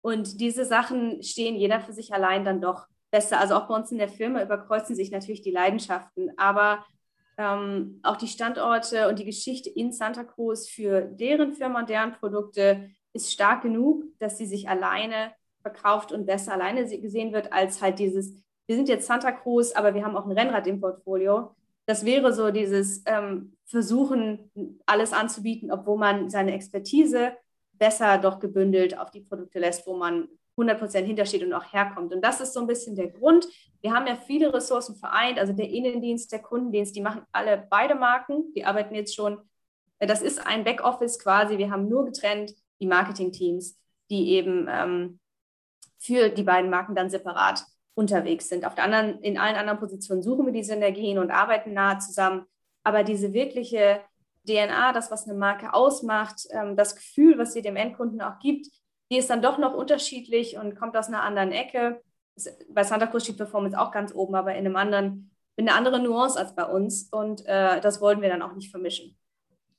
[0.00, 3.40] Und diese Sachen stehen jeder für sich allein dann doch besser.
[3.40, 6.84] Also auch bei uns in der Firma überkreuzen sich natürlich die Leidenschaften, aber
[7.38, 12.12] ähm, auch die Standorte und die Geschichte in Santa Cruz für deren Firma und deren
[12.12, 17.80] Produkte ist stark genug, dass sie sich alleine verkauft und besser alleine gesehen wird, als
[17.80, 18.34] halt dieses,
[18.66, 21.54] wir sind jetzt Santa Cruz, aber wir haben auch ein Rennrad im Portfolio.
[21.86, 24.50] Das wäre so dieses ähm, Versuchen,
[24.84, 27.32] alles anzubieten, obwohl man seine Expertise
[27.72, 32.12] besser doch gebündelt auf die Produkte lässt, wo man 100% hintersteht und auch herkommt.
[32.12, 33.46] Und das ist so ein bisschen der Grund.
[33.82, 37.94] Wir haben ja viele Ressourcen vereint, also der Innendienst, der Kundendienst, die machen alle beide
[37.94, 38.52] Marken.
[38.54, 39.38] Die arbeiten jetzt schon,
[39.98, 41.58] äh, das ist ein Backoffice quasi.
[41.58, 43.78] Wir haben nur getrennt die Marketingteams,
[44.10, 45.20] die eben ähm,
[45.98, 47.64] für die beiden Marken dann separat
[47.94, 48.66] unterwegs sind.
[48.66, 52.44] Auf der anderen, in allen anderen Positionen suchen wir die Synergien und arbeiten nahe zusammen.
[52.82, 54.00] Aber diese wirkliche
[54.46, 58.68] DNA, das, was eine Marke ausmacht, ähm, das Gefühl, was sie dem Endkunden auch gibt,
[59.10, 62.02] die ist dann doch noch unterschiedlich und kommt aus einer anderen Ecke.
[62.68, 66.02] Bei Santa Cruz steht Performance auch ganz oben, aber in einem anderen, in einer anderen
[66.02, 67.08] Nuance als bei uns.
[67.10, 69.16] Und äh, das wollten wir dann auch nicht vermischen.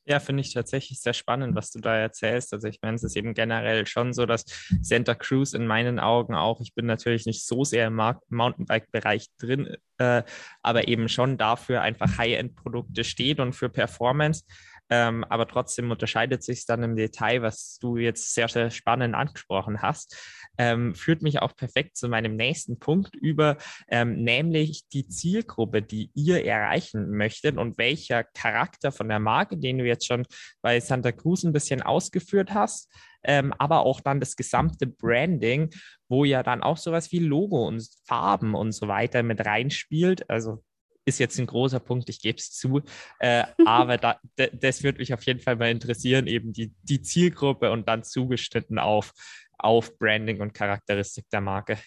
[0.10, 2.54] Ja, finde ich tatsächlich sehr spannend, was du da erzählst.
[2.54, 4.46] Also ich meine, es ist eben generell schon so, dass
[4.82, 7.96] Santa Cruz in meinen Augen auch, ich bin natürlich nicht so sehr im
[8.30, 10.24] Mountainbike-Bereich drin, äh,
[10.62, 14.46] aber eben schon dafür einfach High-End-Produkte steht und für Performance.
[14.90, 19.82] Ähm, aber trotzdem unterscheidet sich dann im Detail, was du jetzt sehr, sehr spannend angesprochen
[19.82, 20.18] hast.
[20.58, 23.58] Ähm, führt mich auch perfekt zu meinem nächsten Punkt über,
[23.90, 29.78] ähm, nämlich die Zielgruppe, die ihr erreichen möchtet und welcher Charakter von der Marke, den
[29.78, 30.26] du jetzt schon
[30.62, 32.92] bei Santa Cruz ein bisschen ausgeführt hast,
[33.24, 35.70] ähm, aber auch dann das gesamte Branding,
[36.08, 40.30] wo ja dann auch sowas wie Logo und Farben und so weiter mit reinspielt.
[40.30, 40.64] Also
[41.08, 42.82] ist jetzt ein großer Punkt, ich gebe es zu.
[43.20, 47.72] Äh, aber da, das würde mich auf jeden Fall mal interessieren, eben die, die Zielgruppe
[47.72, 49.14] und dann zugeschnitten auf,
[49.58, 51.78] auf Branding und Charakteristik der Marke.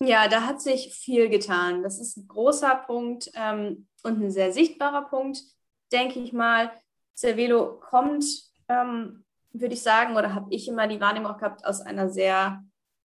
[0.00, 1.82] Ja, da hat sich viel getan.
[1.82, 5.42] Das ist ein großer Punkt ähm, und ein sehr sichtbarer Punkt,
[5.92, 6.70] denke ich mal.
[7.16, 8.24] Cervelo kommt,
[8.68, 12.62] ähm, würde ich sagen, oder habe ich immer die Wahrnehmung gehabt, aus einer sehr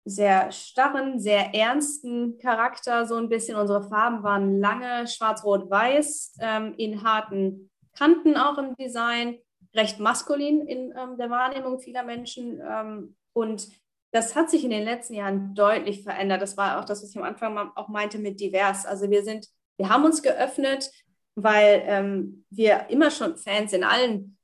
[0.04, 3.56] sehr starren, sehr ernsten Charakter, so ein bisschen.
[3.56, 9.38] Unsere Farben waren lange schwarz-rot-weiß, ähm, in harten Kanten auch im Design,
[9.74, 12.60] recht maskulin in ähm, der Wahrnehmung vieler Menschen.
[12.60, 13.68] Ähm, und
[14.12, 16.42] das hat sich in den letzten Jahren deutlich verändert.
[16.42, 18.86] Das war auch das, was ich am Anfang auch meinte mit divers.
[18.86, 20.90] Also wir sind, wir haben uns geöffnet,
[21.34, 24.38] weil ähm, wir immer schon Fans in allen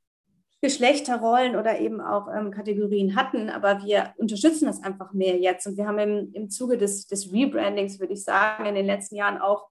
[0.63, 5.67] Geschlechterrollen oder eben auch ähm, Kategorien hatten, aber wir unterstützen das einfach mehr jetzt.
[5.67, 9.17] Und wir haben im, im Zuge des, des Rebrandings, würde ich sagen, in den letzten
[9.17, 9.69] Jahren auch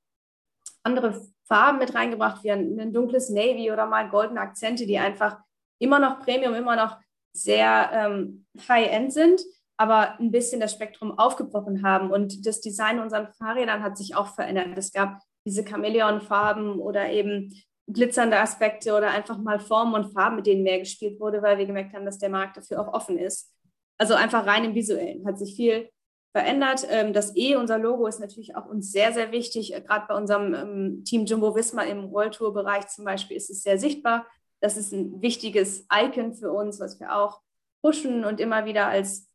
[0.81, 5.37] andere Farben mit reingebracht, wie ein, ein dunkles Navy oder mal goldene Akzente, die einfach
[5.79, 6.97] immer noch Premium, immer noch
[7.33, 9.41] sehr ähm, high-end sind,
[9.77, 12.11] aber ein bisschen das Spektrum aufgebrochen haben.
[12.11, 14.77] Und das Design unserer Fahrrädern hat sich auch verändert.
[14.77, 17.53] Es gab diese Chamäleon-Farben oder eben
[17.91, 21.65] glitzernde Aspekte oder einfach mal Formen und Farben, mit denen mehr gespielt wurde, weil wir
[21.65, 23.53] gemerkt haben, dass der Markt dafür auch offen ist.
[23.97, 25.89] Also einfach rein im Visuellen hat sich viel
[26.31, 26.85] verändert.
[26.89, 29.73] Ähm, das E, unser Logo, ist natürlich auch uns sehr, sehr wichtig.
[29.73, 33.49] Äh, gerade bei unserem ähm, Team Jumbo Visma im World Tour Bereich zum Beispiel ist
[33.49, 34.25] es sehr sichtbar.
[34.61, 37.41] Das ist ein wichtiges Icon für uns, was wir auch
[37.81, 39.31] pushen und immer wieder als,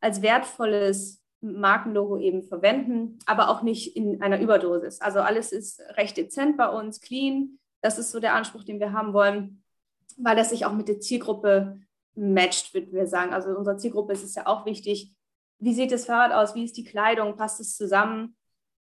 [0.00, 5.00] als wertvolles Markenlogo eben verwenden, aber auch nicht in einer Überdosis.
[5.00, 8.92] Also alles ist recht dezent bei uns, clean, Das ist so der Anspruch, den wir
[8.92, 9.62] haben wollen,
[10.16, 11.80] weil das sich auch mit der Zielgruppe
[12.14, 13.32] matcht, würden wir sagen.
[13.32, 15.12] Also unserer Zielgruppe ist es ja auch wichtig,
[15.58, 18.36] wie sieht das Fahrrad aus, wie ist die Kleidung, passt es zusammen?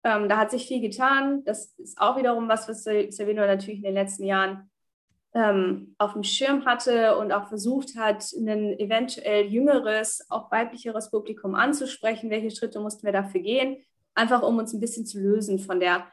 [0.04, 1.43] Ähm, da hat sich viel getan.
[1.43, 4.69] Das ist auch wiederum was, was Cervino natürlich in den letzten Jahren
[5.34, 11.56] ähm, auf dem Schirm hatte und auch versucht hat, ein eventuell jüngeres, auch weiblicheres Publikum
[11.56, 12.30] anzusprechen.
[12.30, 13.77] Welche Schritte mussten wir dafür gehen?
[14.13, 16.06] Einfach um uns ein bisschen zu lösen von der,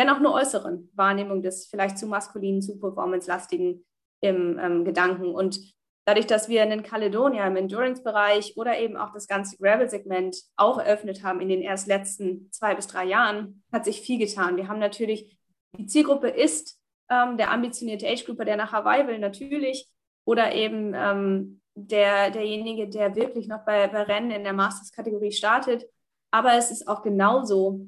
[0.00, 3.84] wenn auch nur äußeren Wahrnehmung des vielleicht zu maskulinen, zu performance-lastigen
[4.22, 5.34] im ähm, Gedanken.
[5.34, 5.60] Und
[6.06, 11.22] dadurch, dass wir einen Caledonia im Endurance-Bereich oder eben auch das ganze Gravel-Segment auch eröffnet
[11.22, 14.56] haben in den erst letzten zwei bis drei Jahren, hat sich viel getan.
[14.56, 15.38] Wir haben natürlich,
[15.76, 19.86] die Zielgruppe ist ähm, der ambitionierte Age-Grouper, der nach Hawaii will, natürlich.
[20.24, 25.84] Oder eben ähm, der, derjenige, der wirklich noch bei, bei Rennen in der Masters-Kategorie startet.
[26.30, 27.86] Aber es ist auch genauso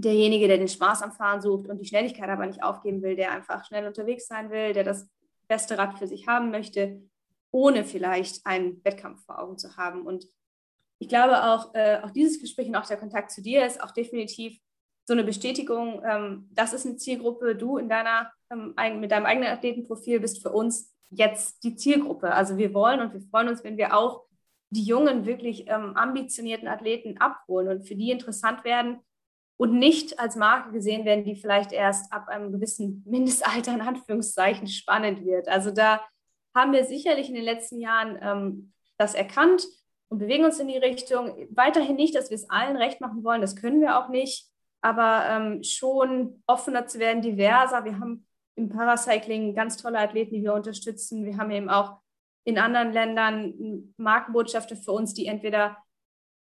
[0.00, 3.32] derjenige, der den Spaß am Fahren sucht und die Schnelligkeit aber nicht aufgeben will, der
[3.32, 5.08] einfach schnell unterwegs sein will, der das
[5.48, 7.02] beste Rad für sich haben möchte,
[7.50, 10.06] ohne vielleicht einen Wettkampf vor Augen zu haben.
[10.06, 10.26] Und
[10.98, 13.90] ich glaube auch, äh, auch dieses Gespräch und auch der Kontakt zu dir ist auch
[13.90, 14.58] definitiv
[15.06, 19.50] so eine Bestätigung, ähm, das ist eine Zielgruppe, du in deiner, ähm, mit deinem eigenen
[19.50, 22.32] Athletenprofil bist für uns jetzt die Zielgruppe.
[22.32, 24.24] Also wir wollen und wir freuen uns, wenn wir auch
[24.68, 29.00] die jungen, wirklich ähm, ambitionierten Athleten abholen und für die interessant werden
[29.60, 34.66] und nicht als Marke gesehen werden, die vielleicht erst ab einem gewissen Mindestalter in Anführungszeichen
[34.68, 35.48] spannend wird.
[35.48, 36.00] Also da
[36.54, 39.66] haben wir sicherlich in den letzten Jahren ähm, das erkannt
[40.08, 41.46] und bewegen uns in die Richtung.
[41.50, 45.24] Weiterhin nicht, dass wir es allen recht machen wollen, das können wir auch nicht aber
[45.28, 47.84] ähm, schon offener zu werden, diverser.
[47.84, 51.24] Wir haben im Paracycling ganz tolle Athleten, die wir unterstützen.
[51.24, 51.98] Wir haben eben auch
[52.44, 55.76] in anderen Ländern Markenbotschafter für uns, die entweder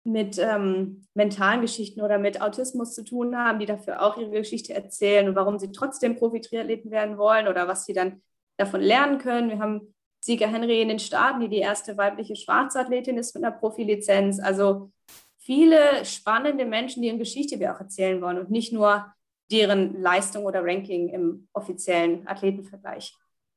[0.04, 4.74] mit ähm, mentalen Geschichten oder mit Autismus zu tun haben, die dafür auch ihre Geschichte
[4.74, 8.22] erzählen und warum sie trotzdem Profi-Triathleten werden wollen oder was sie dann
[8.58, 9.48] davon lernen können.
[9.48, 13.56] Wir haben Sieger Henry in den Staaten, die die erste weibliche Schwarzathletin ist mit einer
[13.56, 14.40] Profilizenz.
[14.40, 14.90] Also
[15.38, 19.12] viele spannende Menschen, deren Geschichte wir auch erzählen wollen und nicht nur
[19.50, 23.14] deren Leistung oder Ranking im offiziellen Athletenvergleich.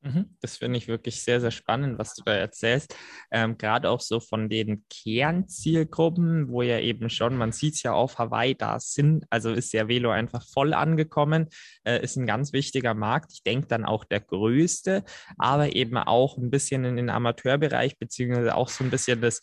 [0.07, 2.95] Mhm, das finde ich wirklich sehr, sehr spannend, was du da erzählst.
[3.29, 7.91] Ähm, Gerade auch so von den Kernzielgruppen, wo ja eben schon, man sieht es ja
[7.91, 11.47] auf Hawaii, da sind, also ist ja Velo einfach voll angekommen,
[11.83, 13.33] äh, ist ein ganz wichtiger Markt.
[13.33, 15.03] Ich denke dann auch der größte,
[15.37, 19.41] aber eben auch ein bisschen in den Amateurbereich, beziehungsweise auch so ein bisschen das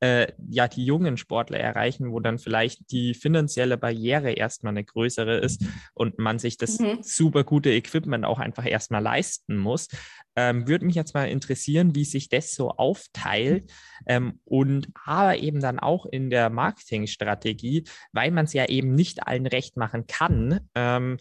[0.00, 5.38] äh, ja die jungen Sportler erreichen, wo dann vielleicht die finanzielle Barriere erstmal eine größere
[5.38, 6.98] ist und man sich das mhm.
[7.02, 9.88] super gute Equipment auch einfach erstmal leisten muss.
[10.36, 13.72] Ähm, würde mich jetzt mal interessieren, wie sich das so aufteilt
[14.06, 19.26] ähm, und aber eben dann auch in der Marketingstrategie, weil man es ja eben nicht
[19.26, 20.60] allen recht machen kann.
[20.74, 21.16] Ähm,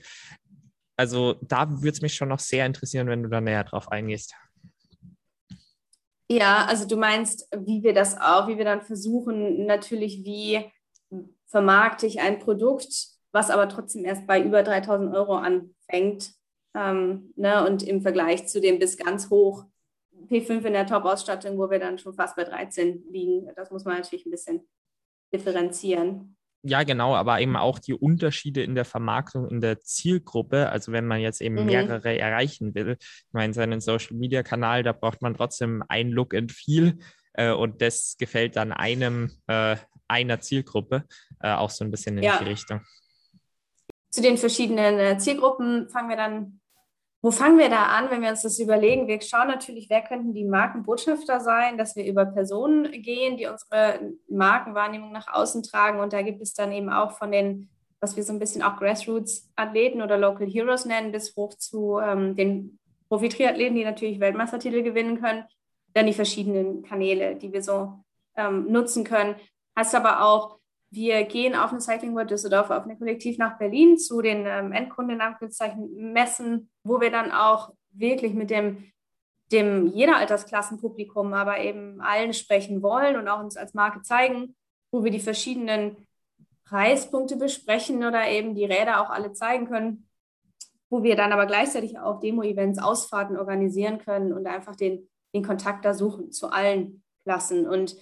[0.98, 4.34] also da würde es mich schon noch sehr interessieren, wenn du da näher drauf eingehst.
[6.28, 10.66] Ja, also du meinst, wie wir das auch, wie wir dann versuchen, natürlich, wie
[11.46, 16.32] vermarkte ich ein Produkt, was aber trotzdem erst bei über 3000 Euro anfängt.
[16.74, 19.66] Ähm, ne, und im Vergleich zu dem bis ganz hoch
[20.28, 23.50] P5 in der Top-Ausstattung, wo wir dann schon fast bei 13 liegen.
[23.56, 24.68] Das muss man natürlich ein bisschen
[25.34, 26.36] differenzieren.
[26.68, 30.70] Ja, genau, aber eben auch die Unterschiede in der Vermarktung in der Zielgruppe.
[30.70, 31.66] Also wenn man jetzt eben mhm.
[31.68, 32.98] mehrere erreichen will.
[33.00, 36.98] Ich meine, seinen Social Media Kanal, da braucht man trotzdem ein Look and Feel.
[37.34, 39.76] Äh, und das gefällt dann einem äh,
[40.08, 41.04] einer Zielgruppe
[41.40, 42.40] äh, auch so ein bisschen in ja.
[42.40, 42.82] die Richtung.
[44.10, 46.62] Zu den verschiedenen äh, Zielgruppen fangen wir dann
[47.26, 49.08] wo fangen wir da an, wenn wir uns das überlegen?
[49.08, 54.14] Wir schauen natürlich, wer könnten die Markenbotschafter sein, dass wir über Personen gehen, die unsere
[54.30, 56.02] Markenwahrnehmung nach außen tragen.
[56.02, 57.68] Und da gibt es dann eben auch von den,
[58.00, 62.36] was wir so ein bisschen auch Grassroots-Athleten oder Local Heroes nennen, bis hoch zu ähm,
[62.36, 62.78] den
[63.10, 65.46] Profi-Triathleten, die natürlich Weltmeistertitel gewinnen können.
[65.96, 68.04] Dann die verschiedenen Kanäle, die wir so
[68.38, 69.34] ähm, nutzen können.
[69.76, 70.60] Heißt aber auch,
[70.96, 74.72] wir gehen auf eine Cycling World Düsseldorf, auf eine Kollektiv nach Berlin zu den ähm,
[74.72, 78.92] Endkunden, in Messen, wo wir dann auch wirklich mit dem,
[79.52, 84.56] dem jeder Altersklassenpublikum, aber eben allen sprechen wollen und auch uns als Marke zeigen,
[84.92, 85.98] wo wir die verschiedenen
[86.66, 90.08] Preispunkte besprechen oder eben die Räder auch alle zeigen können,
[90.90, 95.86] wo wir dann aber gleichzeitig auch Demo-Events, Ausfahrten organisieren können und einfach den, den Kontakt
[95.86, 97.68] da suchen zu allen Klassen.
[97.68, 97.96] Und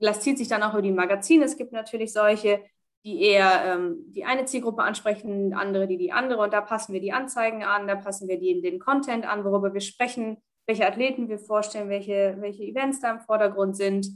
[0.00, 1.44] das zieht sich dann auch über die Magazine.
[1.44, 2.62] Es gibt natürlich solche,
[3.04, 6.42] die eher ähm, die eine Zielgruppe ansprechen, andere, die die andere.
[6.42, 9.72] Und da passen wir die Anzeigen an, da passen wir die, den Content an, worüber
[9.72, 14.08] wir sprechen, welche Athleten wir vorstellen, welche, welche Events da im Vordergrund sind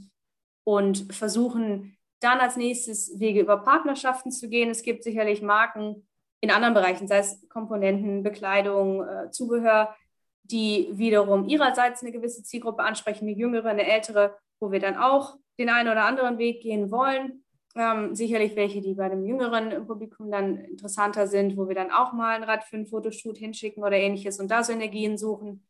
[0.63, 4.69] und versuchen dann als nächstes Wege über Partnerschaften zu gehen.
[4.69, 6.07] Es gibt sicherlich Marken,
[6.43, 9.95] in anderen Bereichen, sei es Komponenten, Bekleidung, äh, Zubehör,
[10.43, 15.37] die wiederum ihrerseits eine gewisse Zielgruppe ansprechen, eine jüngere, eine ältere, wo wir dann auch
[15.57, 17.43] den einen oder anderen Weg gehen wollen.
[17.75, 22.13] Ähm, sicherlich welche, die bei dem jüngeren Publikum dann interessanter sind, wo wir dann auch
[22.13, 25.65] mal ein Rad für ein Fotoshoot hinschicken oder ähnliches und da Synergien suchen.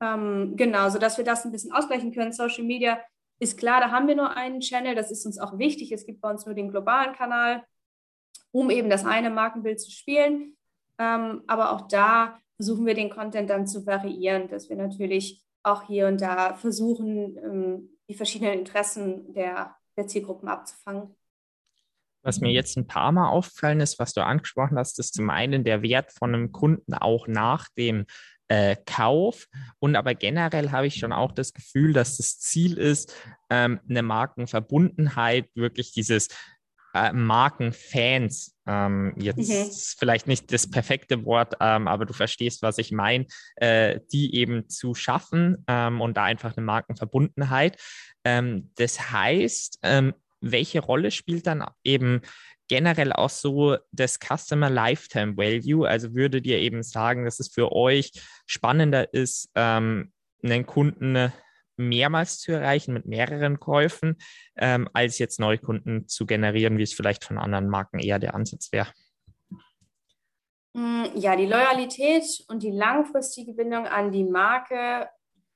[0.00, 2.32] Ähm, genau, sodass wir das ein bisschen ausgleichen können.
[2.32, 3.00] Social Media
[3.40, 5.90] ist klar, da haben wir nur einen Channel, das ist uns auch wichtig.
[5.90, 7.64] Es gibt bei uns nur den globalen Kanal,
[8.52, 10.56] um eben das eine Markenbild zu spielen.
[10.98, 15.82] Ähm, aber auch da versuchen wir den Content dann zu variieren, dass wir natürlich auch
[15.82, 21.14] hier und da versuchen, ähm, die verschiedenen Interessen der, der Zielgruppen abzufangen.
[22.22, 25.62] Was mir jetzt ein paar Mal aufgefallen ist, was du angesprochen hast, ist zum einen
[25.62, 28.06] der Wert von einem Kunden auch nach dem
[28.48, 29.46] äh, Kauf.
[29.78, 33.14] Und aber generell habe ich schon auch das Gefühl, dass das Ziel ist,
[33.50, 36.28] ähm, eine Markenverbundenheit, wirklich dieses
[36.94, 39.70] äh, Markenfans, ähm, jetzt mhm.
[39.98, 43.26] vielleicht nicht das perfekte Wort, ähm, aber du verstehst, was ich meine,
[43.56, 47.78] äh, die eben zu schaffen ähm, und da einfach eine Markenverbundenheit.
[48.24, 52.20] Ähm, das heißt, ähm, welche Rolle spielt dann eben
[52.68, 55.88] generell auch so das Customer Lifetime Value?
[55.88, 58.12] Also würdet ihr eben sagen, dass es für euch
[58.46, 61.32] spannender ist, ähm, einen Kunden
[61.76, 64.16] mehrmals zu erreichen mit mehreren Käufen,
[64.56, 68.72] ähm, als jetzt Neukunden zu generieren, wie es vielleicht von anderen Marken eher der Ansatz
[68.72, 68.88] wäre?
[70.74, 75.08] Mm, ja, die Loyalität und die langfristige Bindung an die Marke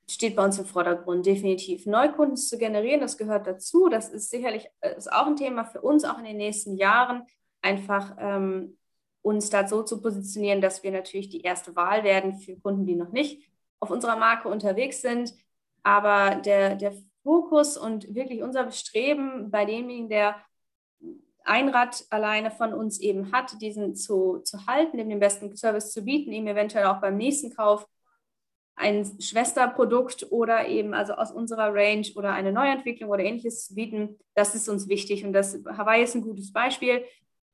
[0.09, 1.85] steht bei uns im Vordergrund, definitiv.
[1.85, 3.89] Neukunden zu generieren, das gehört dazu.
[3.89, 7.23] Das ist sicherlich äh, ist auch ein Thema für uns, auch in den nächsten Jahren,
[7.61, 8.77] einfach ähm,
[9.21, 12.95] uns da so zu positionieren, dass wir natürlich die erste Wahl werden für Kunden, die
[12.95, 13.43] noch nicht
[13.79, 15.33] auf unserer Marke unterwegs sind.
[15.83, 20.35] Aber der, der Fokus und wirklich unser Bestreben bei demjenigen, der
[21.43, 25.91] ein Rad alleine von uns eben hat, diesen zu, zu halten, dem den besten Service
[25.91, 27.87] zu bieten, ihm eventuell auch beim nächsten Kauf
[28.75, 34.17] ein Schwesterprodukt oder eben also aus unserer Range oder eine Neuentwicklung oder ähnliches zu bieten,
[34.35, 35.25] das ist uns wichtig.
[35.25, 37.03] Und das Hawaii ist ein gutes Beispiel.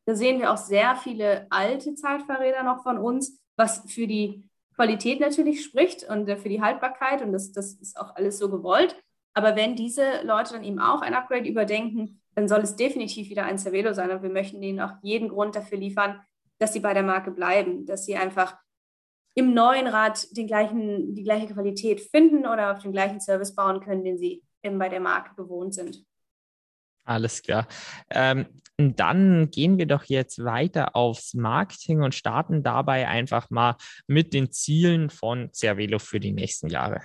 [0.05, 5.19] Da sehen wir auch sehr viele alte Zeitfahrräder noch von uns, was für die Qualität
[5.19, 7.21] natürlich spricht und für die Haltbarkeit.
[7.21, 8.95] Und das, das ist auch alles so gewollt.
[9.33, 13.45] Aber wenn diese Leute dann eben auch ein Upgrade überdenken, dann soll es definitiv wieder
[13.45, 14.11] ein Cervelo sein.
[14.11, 16.21] Und wir möchten ihnen auch jeden Grund dafür liefern,
[16.59, 18.57] dass sie bei der Marke bleiben, dass sie einfach
[19.35, 23.81] im neuen Rad den gleichen, die gleiche Qualität finden oder auf den gleichen Service bauen
[23.81, 26.05] können, den sie eben bei der Marke gewohnt sind.
[27.03, 27.67] Alles klar.
[28.09, 28.47] Ähm,
[28.77, 34.51] dann gehen wir doch jetzt weiter aufs Marketing und starten dabei einfach mal mit den
[34.51, 37.01] Zielen von Cervelo für die nächsten Jahre.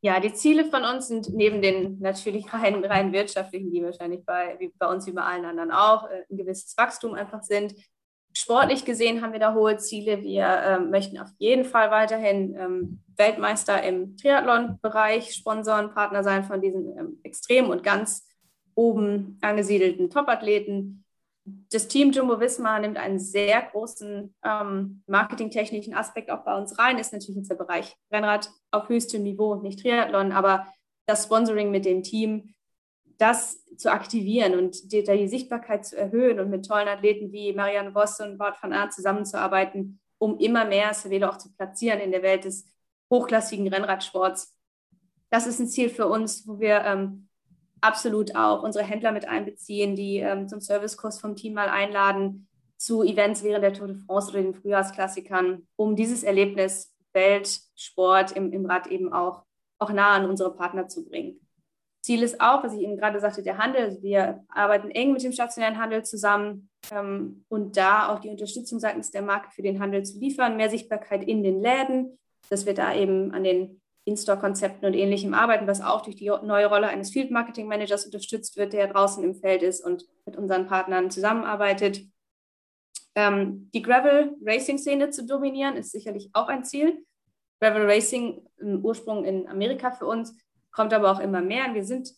[0.00, 4.56] Ja, die Ziele von uns sind neben den natürlich rein, rein wirtschaftlichen, die wahrscheinlich bei,
[4.58, 7.74] wie bei uns wie bei allen anderen auch, äh, ein gewisses Wachstum einfach sind,
[8.36, 10.22] Sportlich gesehen haben wir da hohe Ziele.
[10.22, 16.60] Wir ähm, möchten auf jeden Fall weiterhin ähm, Weltmeister im Triathlon-Bereich, Sponsoren, Partner sein von
[16.60, 18.26] diesen ähm, extrem und ganz
[18.74, 21.04] oben angesiedelten Topathleten.
[21.70, 26.98] Das Team Jumbo Visma nimmt einen sehr großen ähm, marketingtechnischen Aspekt auch bei uns rein,
[26.98, 30.66] ist natürlich jetzt der Bereich Rennrad auf höchstem Niveau, nicht Triathlon, aber
[31.06, 32.54] das Sponsoring mit dem Team
[33.18, 37.92] das zu aktivieren und die, die, Sichtbarkeit zu erhöhen und mit tollen Athleten wie Marianne
[37.92, 42.22] Voss und Bart van Aert zusammenzuarbeiten, um immer mehr Cervelo auch zu platzieren in der
[42.22, 42.66] Welt des
[43.10, 44.56] hochklassigen Rennradsports.
[45.30, 47.28] Das ist ein Ziel für uns, wo wir ähm,
[47.84, 53.02] absolut auch unsere Händler mit einbeziehen, die ähm, zum Servicekurs vom Team mal einladen zu
[53.02, 58.66] Events während der Tour de France oder den Frühjahrsklassikern, um dieses Erlebnis Weltsport im, im
[58.66, 59.44] Rad eben auch,
[59.78, 61.40] auch nah an unsere Partner zu bringen.
[62.02, 63.84] Ziel ist auch, was ich eben gerade sagte, der Handel.
[63.84, 68.78] Also wir arbeiten eng mit dem stationären Handel zusammen ähm, und da auch die Unterstützung
[68.78, 72.18] seitens der Marke für den Handel zu liefern, mehr Sichtbarkeit in den Läden,
[72.50, 76.66] dass wir da eben an den In-Store-Konzepten und Ähnlichem arbeiten, was auch durch die neue
[76.66, 80.66] Rolle eines Field Marketing Managers unterstützt wird, der draußen im Feld ist und mit unseren
[80.66, 82.02] Partnern zusammenarbeitet.
[83.14, 87.04] Ähm, die Gravel Racing Szene zu dominieren ist sicherlich auch ein Ziel.
[87.60, 90.36] Gravel Racing, ein Ursprung in Amerika für uns,
[90.70, 91.72] kommt aber auch immer mehr.
[91.72, 92.12] Wir sind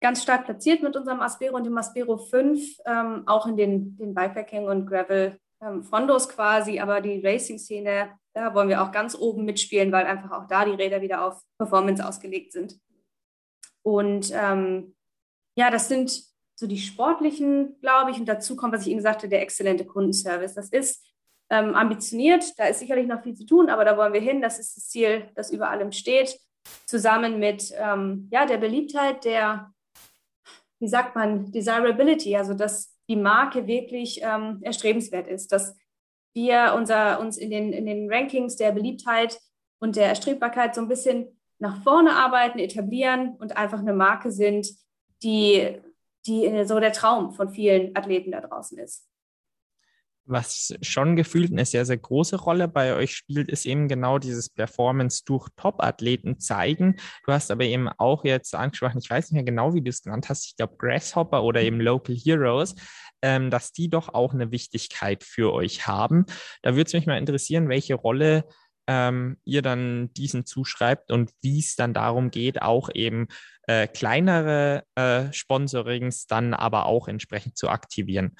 [0.00, 4.14] ganz stark platziert mit unserem Aspero und dem Aspero 5, ähm, auch in den, den
[4.14, 9.44] Bikepacking und Gravel ähm, Fondos quasi, aber die Racing-Szene, da wollen wir auch ganz oben
[9.44, 12.78] mitspielen, weil einfach auch da die Räder wieder auf Performance ausgelegt sind.
[13.82, 14.94] Und ähm,
[15.54, 19.28] ja, das sind so die sportlichen, glaube ich, und dazu kommt, was ich Ihnen sagte,
[19.28, 20.54] der exzellente Kundenservice.
[20.54, 21.04] Das ist
[21.50, 24.40] ähm, ambitioniert, da ist sicherlich noch viel zu tun, aber da wollen wir hin.
[24.40, 26.38] Das ist das Ziel, das über allem steht
[26.86, 29.72] zusammen mit ähm, ja, der Beliebtheit, der,
[30.78, 35.76] wie sagt man, Desirability, also dass die Marke wirklich ähm, erstrebenswert ist, dass
[36.34, 39.38] wir unser, uns in den, in den Rankings der Beliebtheit
[39.80, 44.68] und der Erstrebbarkeit so ein bisschen nach vorne arbeiten, etablieren und einfach eine Marke sind,
[45.22, 45.80] die,
[46.26, 49.06] die so der Traum von vielen Athleten da draußen ist.
[50.24, 54.48] Was schon gefühlt eine sehr, sehr große Rolle bei euch spielt, ist eben genau dieses
[54.48, 56.96] Performance durch Top-Athleten zeigen.
[57.26, 60.02] Du hast aber eben auch jetzt angesprochen, ich weiß nicht mehr genau, wie du es
[60.02, 62.76] genannt hast, ich glaube Grasshopper oder eben Local Heroes,
[63.20, 66.26] ähm, dass die doch auch eine Wichtigkeit für euch haben.
[66.62, 68.44] Da würde es mich mal interessieren, welche Rolle
[68.86, 73.28] ähm, ihr dann diesen zuschreibt und wie es dann darum geht, auch eben
[73.66, 78.36] äh, kleinere äh, Sponsorings dann aber auch entsprechend zu aktivieren.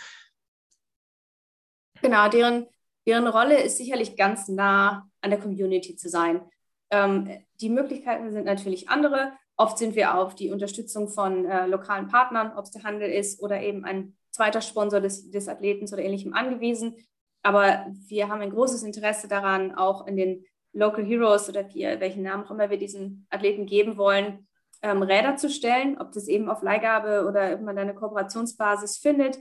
[2.02, 2.66] Genau, deren,
[3.06, 6.42] deren Rolle ist sicherlich ganz nah an der Community zu sein.
[6.90, 7.30] Ähm,
[7.60, 9.32] die Möglichkeiten sind natürlich andere.
[9.56, 13.40] Oft sind wir auf die Unterstützung von äh, lokalen Partnern, ob es der Handel ist
[13.40, 16.96] oder eben ein zweiter Sponsor des, des Athleten oder ähnlichem angewiesen.
[17.42, 22.22] Aber wir haben ein großes Interesse daran, auch in den Local Heroes oder wie, welchen
[22.22, 24.48] Namen auch immer wir diesen Athleten geben wollen,
[24.80, 28.96] ähm, Räder zu stellen, ob das eben auf Leihgabe oder ob man da eine Kooperationsbasis
[28.96, 29.38] findet,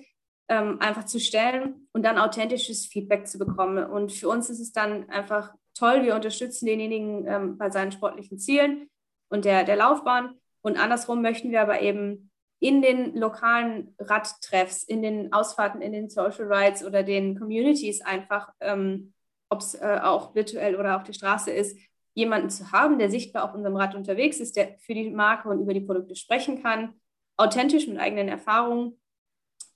[0.51, 3.85] ähm, einfach zu stellen und dann authentisches Feedback zu bekommen.
[3.85, 8.37] Und für uns ist es dann einfach toll, wir unterstützen denjenigen ähm, bei seinen sportlichen
[8.37, 8.89] Zielen
[9.29, 10.35] und der, der Laufbahn.
[10.61, 12.29] Und andersrum möchten wir aber eben
[12.59, 18.51] in den lokalen Radtreffs, in den Ausfahrten, in den Social Rides oder den Communities einfach,
[18.59, 19.13] ähm,
[19.49, 21.79] ob es äh, auch virtuell oder auf der Straße ist,
[22.13, 25.61] jemanden zu haben, der sichtbar auf unserem Rad unterwegs ist, der für die Marke und
[25.61, 26.99] über die Produkte sprechen kann,
[27.37, 29.00] authentisch mit eigenen Erfahrungen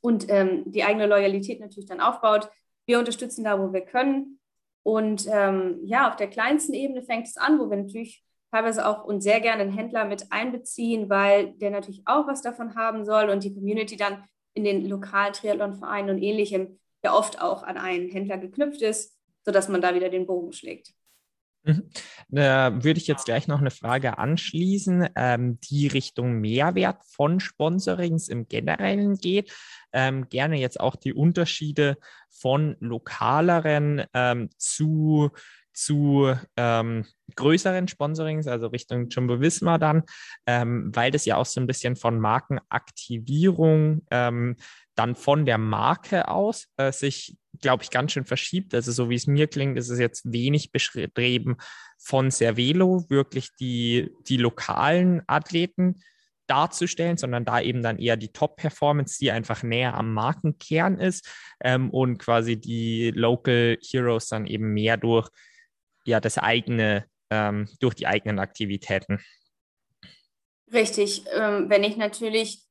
[0.05, 2.47] und ähm, die eigene Loyalität natürlich dann aufbaut.
[2.85, 4.39] Wir unterstützen da, wo wir können.
[4.83, 9.03] Und ähm, ja, auf der kleinsten Ebene fängt es an, wo wir natürlich teilweise auch
[9.03, 13.31] und sehr gerne einen Händler mit einbeziehen, weil der natürlich auch was davon haben soll
[13.31, 18.07] und die Community dann in den lokalen Triathlonvereinen und ähnlichem ja oft auch an einen
[18.11, 20.93] Händler geknüpft ist, sodass man da wieder den Bogen schlägt.
[21.65, 21.89] Mhm.
[22.29, 28.27] Da würde ich jetzt gleich noch eine Frage anschließen, ähm, die Richtung Mehrwert von Sponsorings
[28.27, 29.51] im Generellen geht.
[29.91, 31.97] Ähm, gerne jetzt auch die Unterschiede
[32.29, 35.31] von lokaleren ähm, zu
[35.75, 37.05] zu ähm,
[37.35, 40.03] größeren Sponsorings, also Richtung Jumbo Visma dann,
[40.47, 44.55] ähm, weil das ja auch so ein bisschen von Markenaktivierung ähm,
[44.95, 48.73] dann von der Marke aus äh, sich, glaube ich, ganz schön verschiebt.
[48.73, 51.57] Also so wie es mir klingt, ist es jetzt wenig beschrieben
[51.97, 56.01] von Cervelo, wirklich die, die lokalen Athleten
[56.47, 61.27] darzustellen, sondern da eben dann eher die Top-Performance, die einfach näher am Markenkern ist
[61.59, 65.29] ähm, und quasi die Local Heroes dann eben mehr durch
[66.05, 69.19] ja das eigene, ähm, durch die eigenen Aktivitäten.
[70.71, 71.25] Richtig.
[71.33, 72.63] Ähm, wenn ich natürlich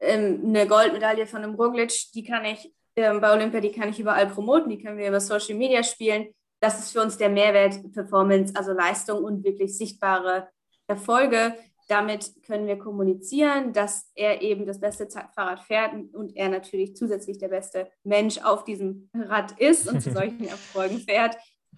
[0.00, 4.00] ähm, eine Goldmedaille von einem Roglic, die kann ich ähm, bei Olympia, die kann ich
[4.00, 6.28] überall promoten, die können wir über Social Media spielen.
[6.60, 10.48] Das ist für uns der Mehrwert Performance, also Leistung und wirklich sichtbare
[10.86, 11.54] Erfolge.
[11.88, 17.38] Damit können wir kommunizieren, dass er eben das beste Fahrrad fährt und er natürlich zusätzlich
[17.38, 21.36] der beste Mensch auf diesem Rad ist und zu solchen Erfolgen fährt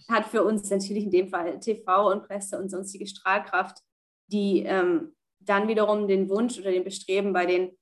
[0.08, 3.78] hat für uns natürlich in dem Fall TV und Presse und sonstige Strahlkraft,
[4.26, 7.76] die ähm, dann wiederum den Wunsch oder den Bestreben bei den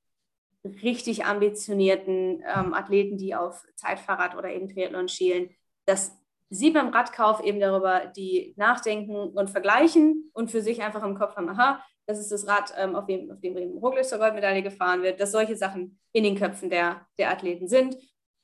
[0.81, 5.49] richtig ambitionierten ähm, Athleten, die auf Zeitfahrrad oder eben Triathlon schielen,
[5.85, 6.17] dass
[6.49, 11.35] sie beim Radkauf eben darüber die nachdenken und vergleichen und für sich einfach im Kopf
[11.35, 14.61] haben, aha, das ist das Rad, ähm, auf, dem, auf dem eben Roglic zur Goldmedaille
[14.61, 17.97] gefahren wird, dass solche Sachen in den Köpfen der, der Athleten sind.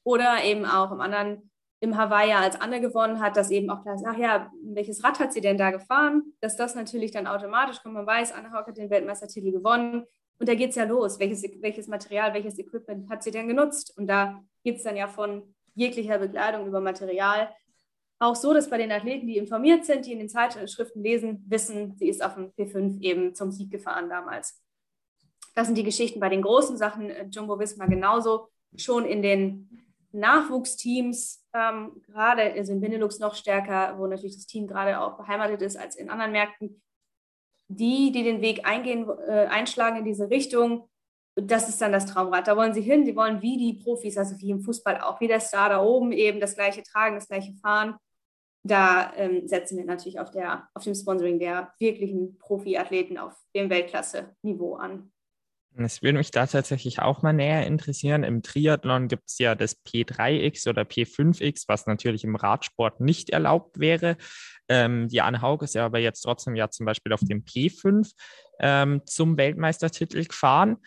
[0.03, 1.48] Oder eben auch im anderen
[1.81, 5.19] im Hawaii, als Anne gewonnen hat, dass eben auch klar ist, ach ja, welches Rad
[5.19, 6.33] hat sie denn da gefahren?
[6.41, 10.05] Dass das natürlich dann automatisch kommt, man weiß, Anne Haug hat den Weltmeistertitel gewonnen.
[10.39, 11.19] Und da geht es ja los.
[11.19, 13.93] Welches, welches Material, welches Equipment hat sie denn genutzt?
[13.97, 17.49] Und da geht es dann ja von jeglicher Bekleidung über Material.
[18.19, 21.95] Auch so, dass bei den Athleten, die informiert sind, die in den Zeitschriften lesen, wissen,
[21.97, 24.61] sie ist auf dem P5 eben zum Sieg gefahren damals.
[25.55, 27.11] Das sind die Geschichten bei den großen Sachen.
[27.31, 34.07] Jumbo Visma genauso schon in den Nachwuchsteams, ähm, gerade also in Benelux noch stärker, wo
[34.07, 36.81] natürlich das Team gerade auch beheimatet ist als in anderen Märkten,
[37.67, 40.89] die, die den Weg eingehen, äh, einschlagen in diese Richtung,
[41.35, 42.47] das ist dann das Traumrad.
[42.47, 45.27] Da wollen sie hin, sie wollen wie die Profis, also wie im Fußball auch, wie
[45.27, 47.95] der Star da oben eben das gleiche tragen, das gleiche fahren.
[48.63, 53.69] Da ähm, setzen wir natürlich auf, der, auf dem Sponsoring der wirklichen Profiathleten auf dem
[53.69, 55.11] Weltklasse-Niveau an.
[55.77, 58.23] Es würde mich da tatsächlich auch mal näher interessieren.
[58.23, 63.79] Im Triathlon gibt es ja das P3X oder P5X, was natürlich im Radsport nicht erlaubt
[63.79, 64.17] wäre.
[64.67, 68.11] Ähm, die Anne Haug ist ja aber jetzt trotzdem ja zum Beispiel auf dem P5
[68.59, 70.77] ähm, zum Weltmeistertitel gefahren,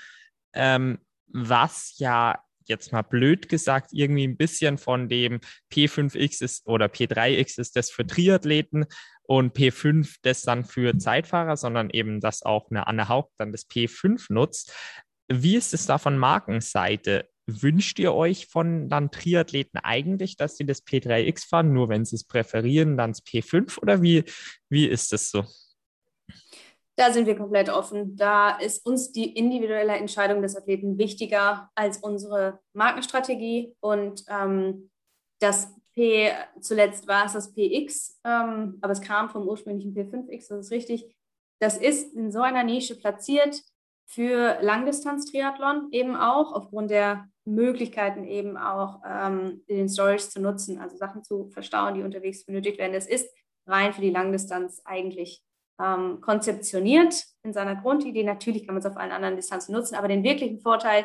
[0.52, 5.40] ähm, was ja jetzt mal blöd gesagt, irgendwie ein bisschen von dem
[5.72, 8.86] P5X ist oder P3X ist das für Triathleten
[9.22, 13.68] und P5 das dann für Zeitfahrer, sondern eben, dass auch eine Anne Haupt dann das
[13.68, 14.74] P5 nutzt.
[15.28, 17.28] Wie ist es da von Markenseite?
[17.46, 22.16] Wünscht ihr euch von dann Triathleten eigentlich, dass sie das P3X fahren, nur wenn sie
[22.16, 24.24] es präferieren, dann das P5 oder wie,
[24.68, 25.44] wie ist das so?
[27.02, 28.14] Da sind wir komplett offen.
[28.14, 33.74] Da ist uns die individuelle Entscheidung des Athleten wichtiger als unsere Markenstrategie.
[33.80, 34.88] Und ähm,
[35.40, 36.30] das P,
[36.60, 41.12] zuletzt war es das PX, ähm, aber es kam vom ursprünglichen P5X, das ist richtig.
[41.60, 43.60] Das ist in so einer Nische platziert
[44.06, 50.96] für Langdistanz-Triathlon eben auch, aufgrund der Möglichkeiten eben auch ähm, den Storage zu nutzen, also
[50.96, 52.94] Sachen zu verstauen, die unterwegs benötigt werden.
[52.94, 53.28] Es ist
[53.66, 55.42] rein für die Langdistanz eigentlich
[55.82, 58.22] ähm, konzeptioniert in seiner Grundidee.
[58.22, 61.04] Natürlich kann man es auf allen anderen Distanzen nutzen, aber den wirklichen Vorteil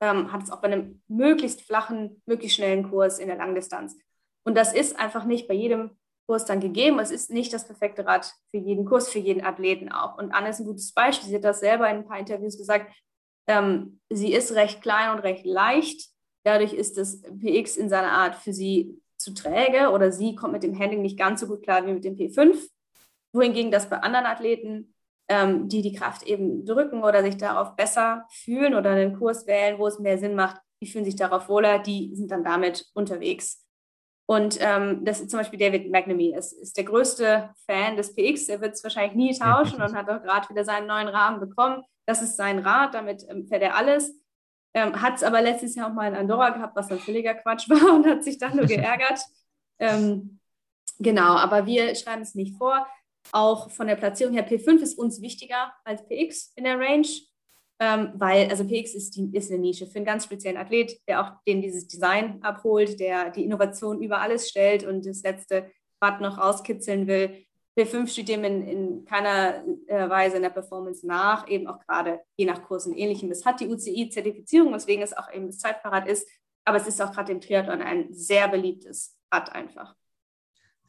[0.00, 3.96] ähm, hat es auch bei einem möglichst flachen, möglichst schnellen Kurs in der Langdistanz.
[4.44, 5.90] Und das ist einfach nicht bei jedem
[6.26, 6.98] Kurs dann gegeben.
[6.98, 10.16] Es ist nicht das perfekte Rad für jeden Kurs, für jeden Athleten auch.
[10.18, 11.28] Und Anne ist ein gutes Beispiel.
[11.28, 12.94] Sie hat das selber in ein paar Interviews gesagt.
[13.46, 16.08] Ähm, sie ist recht klein und recht leicht.
[16.44, 20.62] Dadurch ist das PX in seiner Art für sie zu träge oder sie kommt mit
[20.62, 22.56] dem Handling nicht ganz so gut klar wie mit dem P5
[23.32, 24.94] wohingegen das bei anderen Athleten,
[25.28, 29.78] ähm, die die Kraft eben drücken oder sich darauf besser fühlen oder einen Kurs wählen,
[29.78, 33.64] wo es mehr Sinn macht, die fühlen sich darauf wohler, die sind dann damit unterwegs.
[34.30, 38.48] Und ähm, das ist zum Beispiel David McNamee, ist, ist der größte Fan des PX.
[38.48, 41.82] Er wird es wahrscheinlich nie tauschen und hat auch gerade wieder seinen neuen Rahmen bekommen.
[42.06, 44.14] Das ist sein Rad, damit ähm, fährt er alles.
[44.74, 47.68] Ähm, hat es aber letztes Jahr auch mal in Andorra gehabt, was ein völliger Quatsch
[47.70, 49.20] war und hat sich dann nur geärgert.
[49.78, 50.40] ähm,
[50.98, 52.86] genau, aber wir schreiben es nicht vor.
[53.32, 57.06] Auch von der Platzierung her, P5 ist uns wichtiger als PX in der Range,
[57.80, 61.22] ähm, weil also PX ist, die, ist eine Nische für einen ganz speziellen Athlet, der
[61.22, 65.70] auch den dieses Design abholt, der die Innovation über alles stellt und das letzte
[66.00, 67.44] Rad noch rauskitzeln will.
[67.78, 72.20] P5 steht dem in, in keiner äh, Weise in der Performance nach, eben auch gerade
[72.36, 73.30] je nach Kurs und ähnlichem.
[73.30, 76.28] Es hat die UCI-Zertifizierung, weswegen es auch eben das Zeitfahrrad ist,
[76.64, 79.94] aber es ist auch gerade im Triathlon ein sehr beliebtes Rad einfach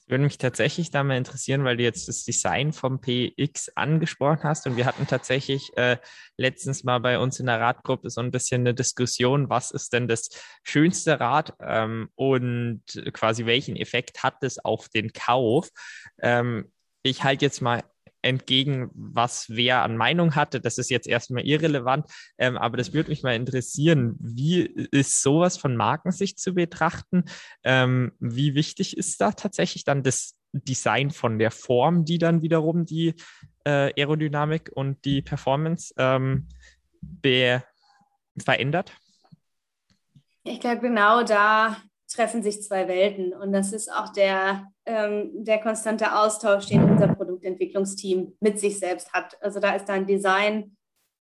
[0.10, 4.66] würde mich tatsächlich da mal interessieren, weil du jetzt das Design vom PX angesprochen hast
[4.66, 5.98] und wir hatten tatsächlich äh,
[6.38, 10.08] letztens mal bei uns in der Radgruppe so ein bisschen eine Diskussion, was ist denn
[10.08, 10.30] das
[10.64, 12.82] schönste Rad ähm, und
[13.14, 15.70] quasi welchen Effekt hat es auf den Kauf.
[16.22, 16.72] Ähm,
[17.04, 17.84] ich halte jetzt mal
[18.22, 20.60] entgegen, was wer an Meinung hatte.
[20.62, 22.06] Das ist jetzt erstmal irrelevant,
[22.38, 24.16] ähm, aber das würde mich mal interessieren.
[24.20, 27.26] Wie ist sowas von Markensicht zu betrachten?
[27.64, 32.86] Ähm, wie wichtig ist da tatsächlich dann das Design von der Form, die dann wiederum
[32.86, 33.14] die
[33.66, 36.48] äh, Aerodynamik und die Performance ähm,
[38.42, 38.94] verändert?
[40.44, 41.78] Ich glaube, genau da
[42.10, 43.34] treffen sich zwei Welten.
[43.34, 49.14] Und das ist auch der, ähm, der konstante Austausch, den unser Produktentwicklungsteam mit sich selbst
[49.14, 49.38] hat.
[49.42, 50.76] Also da ist dann Design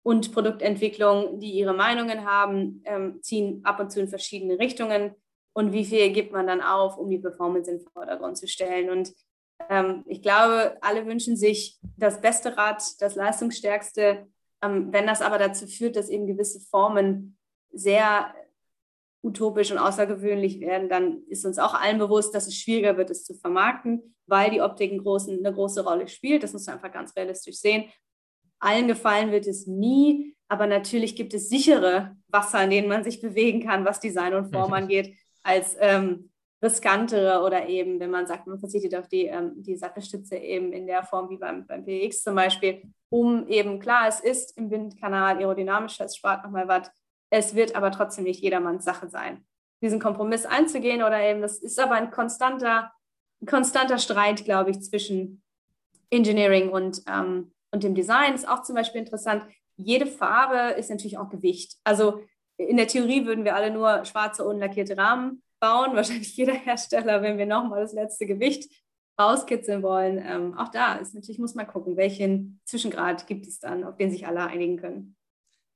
[0.02, 5.14] und Produktentwicklung, die ihre Meinungen haben, ähm, ziehen ab und zu in verschiedene Richtungen.
[5.54, 8.90] Und wie viel gibt man dann auf, um die Performance in den Vordergrund zu stellen?
[8.90, 9.12] Und
[9.70, 14.26] ähm, ich glaube, alle wünschen sich das beste Rad, das leistungsstärkste.
[14.62, 17.38] Ähm, wenn das aber dazu führt, dass eben gewisse Formen
[17.72, 18.34] sehr
[19.26, 23.24] utopisch und außergewöhnlich werden, dann ist uns auch allen bewusst, dass es schwieriger wird, es
[23.24, 26.42] zu vermarkten, weil die Optik einen großen, eine große Rolle spielt.
[26.42, 27.90] Das muss man einfach ganz realistisch sehen.
[28.60, 33.20] Allen gefallen wird es nie, aber natürlich gibt es sichere Wasser, in denen man sich
[33.20, 36.30] bewegen kann, was Design und Form angeht, als ähm,
[36.62, 40.86] riskantere oder eben, wenn man sagt, man verzichtet auf die, ähm, die Sattelstütze eben in
[40.86, 45.36] der Form wie beim, beim PX zum Beispiel, um eben, klar, es ist im Windkanal
[45.36, 46.90] aerodynamisch, das spart nochmal was,
[47.30, 49.44] es wird aber trotzdem nicht jedermanns Sache sein,
[49.82, 52.92] diesen Kompromiss einzugehen oder eben, das ist aber ein konstanter,
[53.46, 55.42] konstanter Streit, glaube ich, zwischen
[56.10, 58.34] Engineering und, ähm, und dem Design.
[58.34, 59.44] Ist auch zum Beispiel interessant.
[59.76, 61.76] Jede Farbe ist natürlich auch Gewicht.
[61.84, 62.22] Also
[62.56, 65.90] in der Theorie würden wir alle nur schwarze, unlackierte Rahmen bauen.
[65.94, 68.70] Wahrscheinlich jeder Hersteller, wenn wir nochmal das letzte Gewicht
[69.20, 70.22] rauskitzeln wollen.
[70.24, 74.10] Ähm, auch da ist natürlich, muss man gucken, welchen Zwischengrad gibt es dann, auf den
[74.10, 75.15] sich alle einigen können.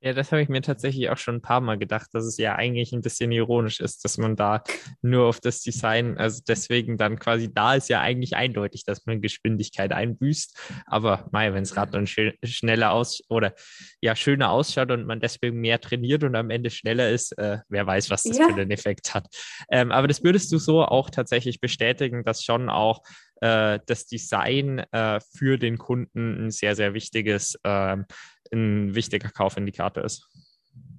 [0.03, 2.55] Ja, das habe ich mir tatsächlich auch schon ein paar Mal gedacht, dass es ja
[2.55, 4.63] eigentlich ein bisschen ironisch ist, dass man da
[5.03, 9.21] nur auf das Design, also deswegen dann quasi da ist ja eigentlich eindeutig, dass man
[9.21, 10.57] Geschwindigkeit einbüßt.
[10.87, 13.53] Aber mei, wenn es Rad dann schneller aus oder
[14.01, 17.85] ja schöner ausschaut und man deswegen mehr trainiert und am Ende schneller ist, äh, wer
[17.85, 18.47] weiß, was das ja.
[18.47, 19.27] für einen Effekt hat.
[19.69, 23.03] Ähm, aber das würdest du so auch tatsächlich bestätigen, dass schon auch
[23.41, 28.05] äh, das Design äh, für den Kunden ein sehr, sehr wichtiges ähm,
[28.53, 30.27] ein wichtiger Kaufindikator ist.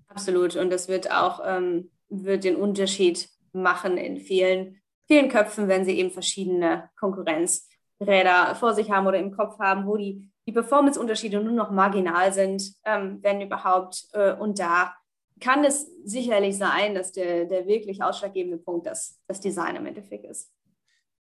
[0.08, 0.56] Absolut.
[0.56, 5.98] Und das wird auch ähm, wird den Unterschied machen in vielen, vielen Köpfen, wenn sie
[5.98, 11.52] eben verschiedene Konkurrenzräder vor sich haben oder im Kopf haben, wo die, die Performance-Unterschiede nur
[11.52, 14.08] noch marginal sind, ähm, wenn überhaupt.
[14.12, 14.94] Äh, und da
[15.40, 20.24] kann es sicherlich sein, dass der, der wirklich ausschlaggebende Punkt das, das Design im Endeffekt
[20.24, 20.50] ist.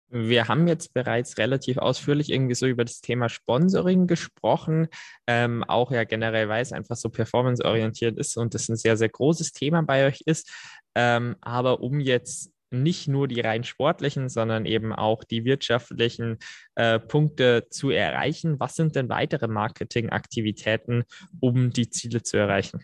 [0.10, 4.88] Wir haben jetzt bereits relativ ausführlich irgendwie so über das Thema Sponsoring gesprochen,
[5.28, 9.10] ähm, auch ja generell, weil es einfach so performanceorientiert ist und das ein sehr, sehr
[9.10, 10.52] großes Thema bei euch ist.
[10.96, 16.38] Ähm, aber um jetzt nicht nur die rein sportlichen, sondern eben auch die wirtschaftlichen
[16.76, 21.04] äh, Punkte zu erreichen, was sind denn weitere Marketingaktivitäten,
[21.40, 22.82] um die Ziele zu erreichen?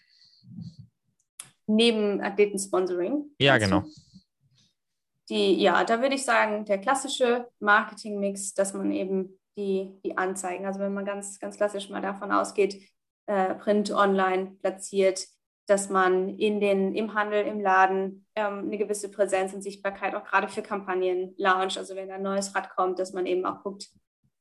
[1.68, 3.26] Neben Athleten-Sponsoring?
[3.40, 3.82] Ja, genau.
[3.82, 4.11] Du?
[5.32, 10.66] Die, ja, da würde ich sagen, der klassische Marketingmix, dass man eben die, die Anzeigen,
[10.66, 12.82] also wenn man ganz, ganz klassisch mal davon ausgeht,
[13.28, 15.26] äh, Print online platziert,
[15.68, 20.26] dass man in den, im Handel, im Laden ähm, eine gewisse Präsenz und Sichtbarkeit auch
[20.26, 21.78] gerade für Kampagnen launcht.
[21.78, 23.88] Also wenn ein neues Rad kommt, dass man eben auch guckt,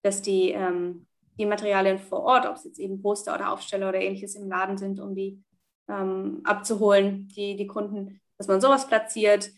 [0.03, 1.07] dass die, ähm,
[1.38, 4.76] die Materialien vor Ort, ob es jetzt eben Poster oder Aufsteller oder ähnliches im Laden
[4.76, 5.41] sind, um die
[5.88, 9.51] ähm, abzuholen, die, die Kunden, dass man sowas platziert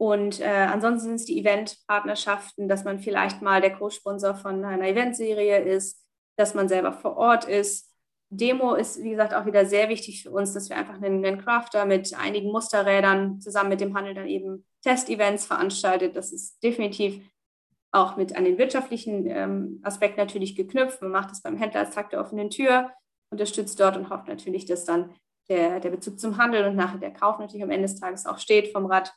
[0.00, 4.88] und äh, ansonsten sind es die Eventpartnerschaften, dass man vielleicht mal der Co-Sponsor von einer
[4.88, 6.02] Eventserie ist,
[6.38, 7.86] dass man selber vor Ort ist.
[8.30, 11.42] Demo ist, wie gesagt, auch wieder sehr wichtig für uns, dass wir einfach einen, einen
[11.42, 16.16] Crafter mit einigen Musterrädern zusammen mit dem Handel dann eben Testevents veranstaltet.
[16.16, 17.20] Das ist definitiv
[17.92, 21.02] auch mit an den wirtschaftlichen ähm, Aspekt natürlich geknüpft.
[21.02, 22.90] Man macht das beim Händler als Tag der offenen Tür,
[23.30, 25.14] unterstützt dort und hofft natürlich, dass dann
[25.50, 28.38] der, der Bezug zum Handel und nachher der Kauf natürlich am Ende des Tages auch
[28.38, 29.12] steht vom Rad.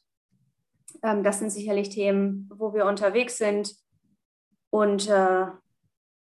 [1.02, 3.76] Ähm, das sind sicherlich Themen, wo wir unterwegs sind.
[4.70, 5.48] Und äh,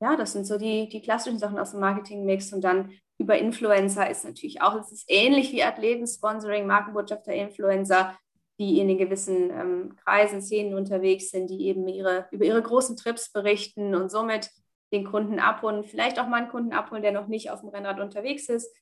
[0.01, 2.53] ja, das sind so die, die klassischen Sachen aus dem Marketing-Mix.
[2.53, 8.17] Und dann über Influencer ist natürlich auch, es ist ähnlich wie Athleten-Sponsoring, Markenbotschafter, Influencer,
[8.59, 12.97] die in den gewissen ähm, Kreisen, Szenen unterwegs sind, die eben ihre, über ihre großen
[12.97, 14.49] Trips berichten und somit
[14.91, 17.99] den Kunden abholen, vielleicht auch mal einen Kunden abholen, der noch nicht auf dem Rennrad
[17.99, 18.75] unterwegs ist,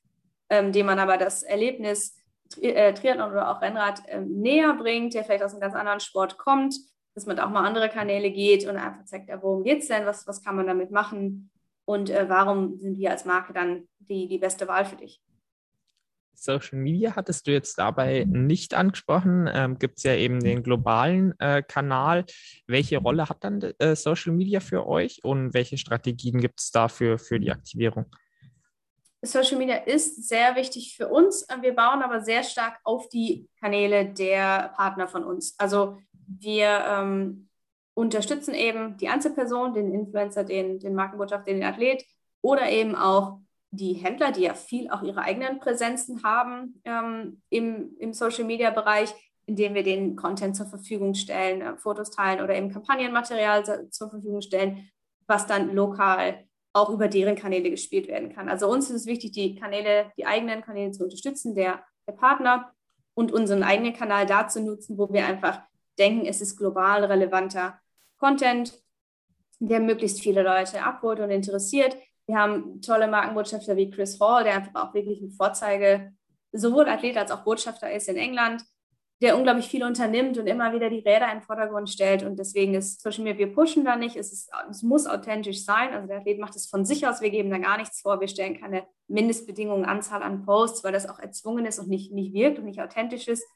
[0.48, 2.16] ähm, dem man aber das Erlebnis
[2.50, 6.74] Triathlon oder auch Rennrad äh, näher bringt, der vielleicht aus einem ganz anderen Sport kommt,
[7.14, 10.06] dass man da auch mal andere Kanäle geht und einfach zeigt, worum geht es denn,
[10.06, 11.50] was, was kann man damit machen
[11.84, 15.20] und äh, warum sind wir als Marke dann die, die beste Wahl für dich.
[16.40, 19.48] Social Media hattest du jetzt dabei nicht angesprochen.
[19.52, 22.24] Ähm, Gibt es ja eben den globalen äh, Kanal.
[22.66, 27.18] Welche Rolle hat dann äh, Social Media für euch und welche Strategien gibt es dafür
[27.18, 28.06] für die Aktivierung?
[29.22, 31.46] Social Media ist sehr wichtig für uns.
[31.60, 35.54] Wir bauen aber sehr stark auf die Kanäle der Partner von uns.
[35.58, 37.48] Also wir ähm,
[37.94, 42.04] unterstützen eben die Einzelperson, den Influencer, den, den Markenbotschafter, den Athlet
[42.40, 43.40] oder eben auch
[43.70, 49.14] die Händler, die ja viel auch ihre eigenen Präsenzen haben ähm, im, im Social-Media-Bereich,
[49.46, 54.40] indem wir den Content zur Verfügung stellen, äh, Fotos teilen oder eben Kampagnenmaterial zur Verfügung
[54.40, 54.88] stellen,
[55.26, 58.48] was dann lokal auch über deren Kanäle gespielt werden kann.
[58.48, 62.72] Also uns ist es wichtig, die Kanäle, die eigenen Kanäle zu unterstützen, der, der Partner
[63.14, 65.62] und unseren eigenen Kanal da zu nutzen, wo wir einfach
[65.98, 67.78] denken, es ist global relevanter
[68.18, 68.74] Content,
[69.58, 71.96] der möglichst viele Leute abholt und interessiert.
[72.26, 76.12] Wir haben tolle Markenbotschafter wie Chris Hall, der einfach auch wirklich ein Vorzeige,
[76.52, 78.64] sowohl Athlet als auch Botschafter ist in England
[79.20, 82.22] der unglaublich viel unternimmt und immer wieder die Räder in den Vordergrund stellt.
[82.22, 85.92] Und deswegen ist zwischen mir, wir pushen da nicht, es, ist, es muss authentisch sein.
[85.92, 88.28] Also der Athlet macht es von sich aus, wir geben da gar nichts vor, wir
[88.28, 92.58] stellen keine Mindestbedingungen, Anzahl an Posts, weil das auch erzwungen ist und nicht, nicht wirkt
[92.58, 93.46] und nicht authentisch ist.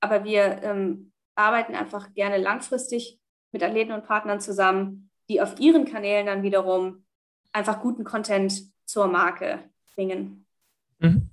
[0.00, 3.20] Aber wir ähm, arbeiten einfach gerne langfristig
[3.52, 7.04] mit Athleten und Partnern zusammen, die auf ihren Kanälen dann wiederum
[7.52, 9.60] einfach guten Content zur Marke
[9.94, 10.46] bringen.
[10.98, 11.30] Mhm.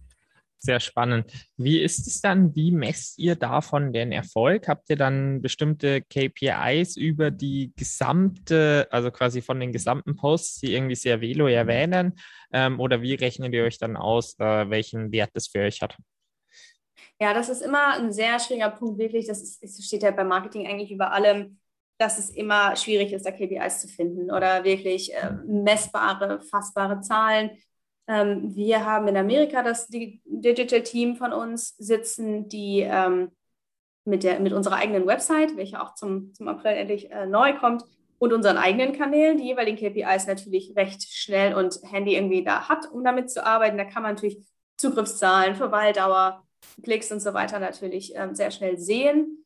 [0.64, 1.26] Sehr spannend.
[1.58, 2.56] Wie ist es dann?
[2.56, 4.68] Wie messt ihr davon den Erfolg?
[4.68, 10.76] Habt ihr dann bestimmte KPIs über die gesamte, also quasi von den gesamten Posts, die
[10.76, 12.14] irgendwie sehr Velo erwähnen?
[12.54, 15.98] Ähm, oder wie rechnet ihr euch dann aus, äh, welchen Wert das für euch hat?
[17.20, 19.26] Ja, das ist immer ein sehr schwieriger Punkt, wirklich.
[19.26, 21.58] Das, ist, steht ja beim Marketing eigentlich über allem,
[21.98, 27.50] dass es immer schwierig ist, da KPIs zu finden oder wirklich äh, messbare, fassbare Zahlen
[28.12, 29.88] ähm, wir haben in Amerika das
[30.42, 33.32] Digital Team von uns sitzen, die ähm,
[34.06, 37.84] mit, der, mit unserer eigenen Website, welche auch zum, zum April endlich äh, neu kommt,
[38.22, 42.86] und unseren eigenen Kanälen, die jeweiligen KPIs natürlich recht schnell und Handy irgendwie da hat,
[42.92, 43.80] um damit zu arbeiten.
[43.80, 44.38] Da kann man natürlich
[44.78, 46.44] Zugriffszahlen, Verweildauer,
[46.84, 49.44] Klicks und so weiter natürlich ähm, sehr schnell sehen.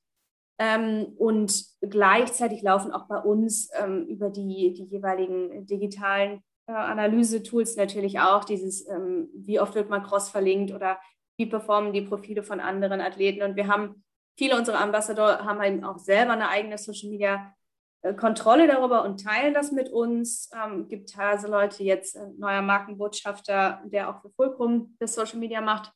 [0.59, 7.75] Ähm, und gleichzeitig laufen auch bei uns ähm, über die, die jeweiligen digitalen äh, Analyse-Tools
[7.75, 10.99] natürlich auch, dieses, ähm, wie oft wird man cross verlinkt oder
[11.37, 13.43] wie performen die Profile von anderen Athleten.
[13.43, 14.03] Und wir haben,
[14.37, 17.53] viele unserer Ambassador haben eben auch selber eine eigene Social Media
[18.01, 20.49] äh, Kontrolle darüber und teilen das mit uns.
[20.55, 25.61] Ähm, gibt teilweise Leute, jetzt ein neuer Markenbotschafter, der auch für Fulcrum das Social Media
[25.61, 25.91] macht.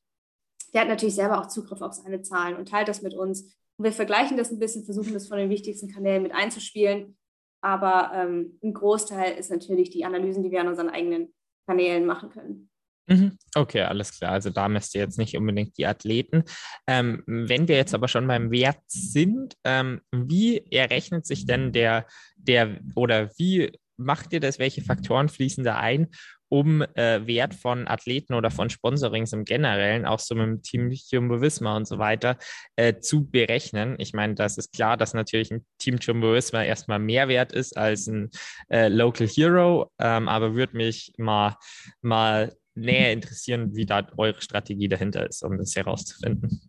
[0.74, 3.56] Der hat natürlich selber auch Zugriff auf seine Zahlen und teilt das mit uns.
[3.78, 7.18] Und wir vergleichen das ein bisschen, versuchen das von den wichtigsten Kanälen mit einzuspielen.
[7.62, 11.34] Aber ähm, ein Großteil ist natürlich die Analysen, die wir an unseren eigenen
[11.68, 12.70] Kanälen machen können.
[13.10, 13.38] Mhm.
[13.56, 14.34] Okay, alles klar.
[14.34, 16.44] Also da messt ihr jetzt nicht unbedingt die Athleten.
[16.88, 22.06] Ähm, wenn wir jetzt aber schon beim Wert sind, ähm, wie errechnet sich denn der,
[22.38, 24.60] der oder wie macht ihr das?
[24.60, 26.08] Welche Faktoren fließen da ein,
[26.50, 30.92] um äh, Wert von Athleten oder von Sponsorings im Generellen, auch so mit dem Team
[30.92, 32.38] Jumbo Visma und so weiter,
[32.76, 33.96] äh, zu berechnen?
[34.00, 37.78] Ich meine, das ist klar, dass natürlich ein Team Jumbo Visma erstmal mehr wert ist
[37.78, 38.30] als ein
[38.70, 41.56] äh, Local Hero, ähm, aber würde mich mal,
[42.02, 46.62] mal näher interessieren, wie da eure Strategie dahinter ist, um das herauszufinden.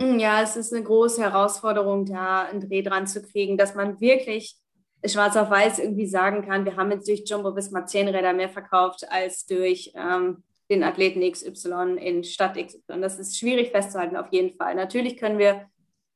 [0.00, 4.56] Ja, es ist eine große Herausforderung, da einen Dreh dran zu kriegen, dass man wirklich
[5.06, 8.48] schwarz auf weiß irgendwie sagen kann, wir haben jetzt durch Jumbo Visma zehn Räder mehr
[8.48, 13.00] verkauft als durch ähm, den Athleten XY in Stadt XY.
[13.00, 14.74] Das ist schwierig festzuhalten, auf jeden Fall.
[14.74, 15.66] Natürlich können wir,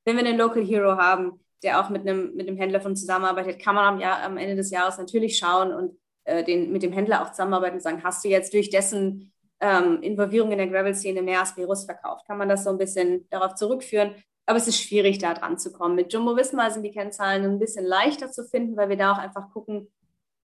[0.04, 3.58] wenn wir einen Local Hero haben, der auch mit einem, mit einem Händler von zusammenarbeitet,
[3.58, 6.92] kann man am, Jahr, am Ende des Jahres natürlich schauen und äh, den, mit dem
[6.92, 11.22] Händler auch zusammenarbeiten und sagen, hast du jetzt durch dessen ähm, Involvierung in der Gravel-Szene
[11.22, 12.26] mehr Asperus verkauft?
[12.26, 14.14] Kann man das so ein bisschen darauf zurückführen?
[14.46, 15.94] Aber es ist schwierig, da dran zu kommen.
[15.94, 19.18] Mit Jumbo Visma sind die Kennzahlen ein bisschen leichter zu finden, weil wir da auch
[19.18, 19.88] einfach gucken,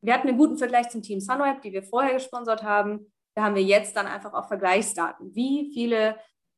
[0.01, 3.11] wir hatten einen guten Vergleich zum Team Sunweb, die wir vorher gesponsert haben.
[3.33, 5.33] Da haben wir jetzt dann einfach auch Vergleichsdaten.
[5.33, 6.17] Wie viele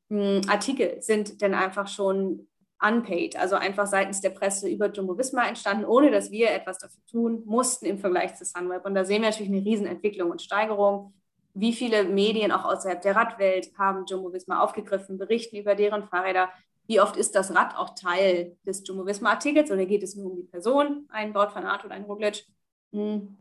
[0.10, 2.48] mh, hm, Artikel sind denn einfach schon
[2.82, 7.02] unpaid, also einfach seitens der Presse über Jumbo Visma entstanden, ohne dass wir etwas dafür
[7.10, 8.86] tun mussten im Vergleich zu Sunweb.
[8.86, 11.14] Und da sehen wir natürlich eine Riesenentwicklung und Steigerung.
[11.54, 16.50] Wie viele Medien auch außerhalb der Radwelt haben Jumbo Visma aufgegriffen, berichten über deren Fahrräder.
[16.88, 20.32] Wie oft ist das Rad auch Teil des Jumbo Visma Artikels oder geht es nur
[20.32, 22.46] um die Person, ein Wort von Art oder ein Roglic?
[22.94, 23.38] Hm.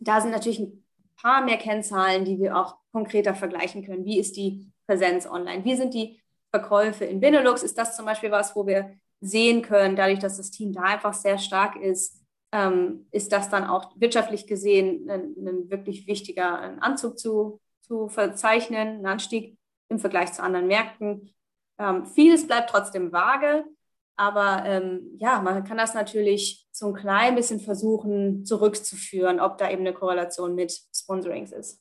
[0.00, 0.84] Da sind natürlich ein
[1.16, 4.04] paar mehr Kennzahlen, die wir auch konkreter vergleichen können.
[4.04, 5.64] Wie ist die Präsenz online?
[5.64, 6.20] Wie sind die
[6.54, 10.52] Verkäufe in Benelux ist das zum Beispiel was, wo wir sehen können, dadurch, dass das
[10.52, 12.22] Team da einfach sehr stark ist,
[12.52, 19.00] ähm, ist das dann auch wirtschaftlich gesehen ein, ein wirklich wichtiger Anzug zu, zu verzeichnen,
[19.00, 21.33] ein Anstieg im Vergleich zu anderen Märkten.
[21.78, 23.64] Ähm, vieles bleibt trotzdem vage,
[24.16, 29.70] aber ähm, ja, man kann das natürlich so ein klein bisschen versuchen zurückzuführen, ob da
[29.70, 31.80] eben eine Korrelation mit Sponsorings ist.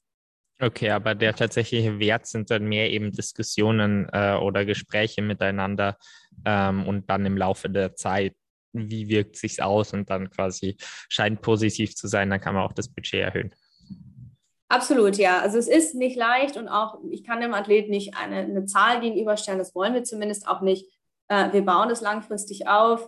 [0.59, 5.97] Okay, aber der tatsächliche Wert sind dann mehr eben Diskussionen äh, oder Gespräche miteinander
[6.45, 8.35] ähm, und dann im Laufe der Zeit,
[8.71, 10.77] wie wirkt sich aus und dann quasi
[11.09, 13.53] scheint positiv zu sein, dann kann man auch das Budget erhöhen.
[14.73, 15.39] Absolut, ja.
[15.39, 19.01] Also es ist nicht leicht und auch ich kann dem Athlet nicht eine, eine Zahl
[19.01, 20.91] gegenüberstellen, das wollen wir zumindest auch nicht.
[21.27, 23.07] Äh, wir bauen es langfristig auf.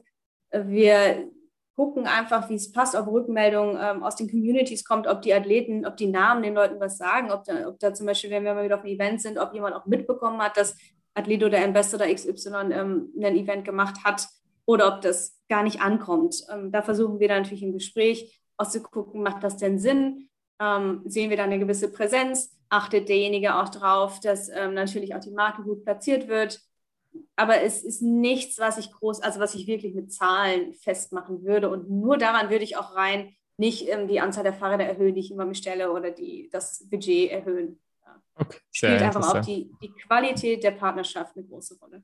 [0.51, 1.27] Wir
[1.75, 5.87] gucken einfach, wie es passt, ob Rückmeldungen ähm, aus den Communities kommt, ob die Athleten,
[5.87, 8.53] ob die Namen den Leuten was sagen, ob da, ob da zum Beispiel, wenn wir
[8.53, 10.77] mal wieder auf einem Event sind, ob jemand auch mitbekommen hat, dass
[11.15, 14.27] Athlet oder Ambassador XY ähm, ein Event gemacht hat
[14.67, 16.43] oder ob das gar nicht ankommt.
[16.53, 20.29] Ähm, da versuchen wir dann natürlich im Gespräch auszugucken, macht das denn Sinn?
[20.59, 22.55] Ähm, sehen wir da eine gewisse Präsenz?
[22.69, 26.61] Achtet derjenige auch drauf, dass ähm, natürlich auch die Marke gut platziert wird?
[27.35, 31.69] aber es ist nichts, was ich groß, also was ich wirklich mit Zahlen festmachen würde.
[31.69, 35.21] Und nur daran würde ich auch rein nicht ähm, die Anzahl der Fahrräder erhöhen, die
[35.21, 37.79] ich immer bestelle oder die, das Budget erhöhen.
[38.37, 42.03] Okay, Spielt einfach auch die, die Qualität der Partnerschaft eine große Rolle.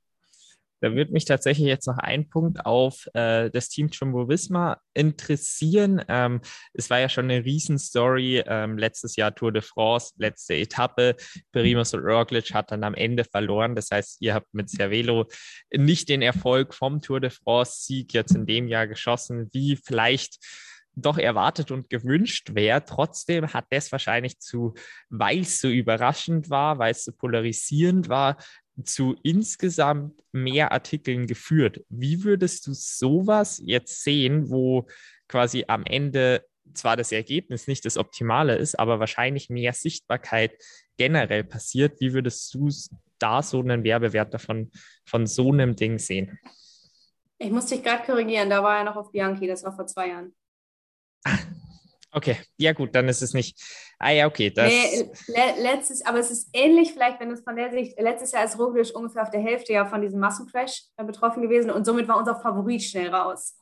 [0.82, 6.04] Da würde mich tatsächlich jetzt noch ein Punkt auf äh, das Team Jumbo Visma interessieren.
[6.08, 6.42] Ähm,
[6.74, 8.44] es war ja schon eine Riesenstory.
[8.46, 11.16] Ähm, letztes Jahr Tour de France, letzte Etappe.
[11.52, 13.76] Perimus und Roglic hat dann am Ende verloren.
[13.76, 15.28] Das heißt, ihr habt mit Cervelo
[15.72, 20.40] nicht den Erfolg vom Tour de France-Sieg jetzt in dem Jahr geschossen, wie vielleicht
[20.96, 22.84] doch erwartet und gewünscht wäre.
[22.84, 24.74] Trotzdem hat das wahrscheinlich zu,
[25.10, 28.38] weil es so überraschend war, weil es so polarisierend war,
[28.84, 31.84] zu insgesamt mehr Artikeln geführt.
[31.90, 34.88] Wie würdest du sowas jetzt sehen, wo
[35.28, 40.54] quasi am Ende zwar das Ergebnis nicht das Optimale ist, aber wahrscheinlich mehr Sichtbarkeit
[40.98, 42.00] generell passiert?
[42.00, 42.70] Wie würdest du
[43.20, 44.72] da so einen Werbewert davon
[45.06, 46.40] von so einem Ding sehen?
[47.38, 50.10] Ich muss dich gerade korrigieren, da war er noch auf Bianchi, das war vor zwei
[50.10, 50.36] Jahren.
[52.14, 53.58] Okay, ja gut, dann ist es nicht.
[53.98, 54.52] Ah ja, okay.
[54.52, 57.98] Das nee, le letztes, aber es ist ähnlich, vielleicht, wenn du es von der Sicht,
[58.00, 61.86] letztes Jahr ist Roglic ungefähr auf der Hälfte ja von diesem Massencrash betroffen gewesen und
[61.86, 63.56] somit war unser Favorit schnell raus.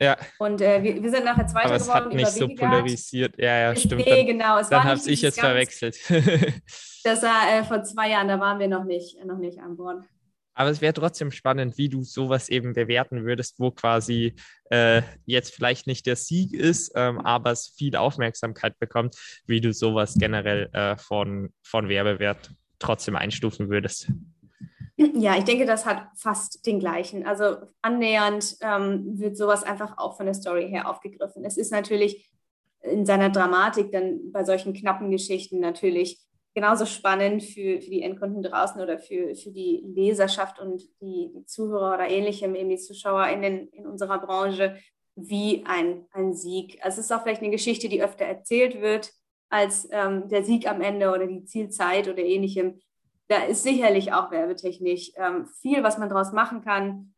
[0.00, 0.16] Ja.
[0.38, 2.04] Und äh, wir, wir, sind nachher Zweiter Aber es geworden.
[2.04, 3.38] hat nicht so polarisiert.
[3.38, 4.04] Ja, ja, stimmt.
[4.04, 4.58] Nee, genau.
[4.58, 5.96] Es dann habe ich jetzt verwechselt.
[7.04, 10.04] das war äh, vor zwei Jahren, da waren wir noch nicht, noch nicht an Bord.
[10.56, 14.34] Aber es wäre trotzdem spannend, wie du sowas eben bewerten würdest, wo quasi
[14.70, 19.74] äh, jetzt vielleicht nicht der Sieg ist, ähm, aber es viel Aufmerksamkeit bekommt, wie du
[19.74, 24.10] sowas generell äh, von, von Werbewert trotzdem einstufen würdest.
[24.96, 27.26] Ja, ich denke, das hat fast den gleichen.
[27.26, 31.44] Also annähernd ähm, wird sowas einfach auch von der Story her aufgegriffen.
[31.44, 32.30] Es ist natürlich
[32.80, 36.25] in seiner Dramatik dann bei solchen knappen Geschichten natürlich
[36.56, 41.44] genauso spannend für, für die Endkunden draußen oder für, für die Leserschaft und die, die
[41.44, 44.76] Zuhörer oder ähnlichem, eben die Zuschauer in, den, in unserer Branche,
[45.14, 46.78] wie ein, ein Sieg.
[46.82, 49.12] Also es ist auch vielleicht eine Geschichte, die öfter erzählt wird
[49.48, 52.80] als ähm, der Sieg am Ende oder die Zielzeit oder ähnlichem
[53.28, 57.14] da ist sicherlich auch werbetechnisch ähm, viel, was man daraus machen kann,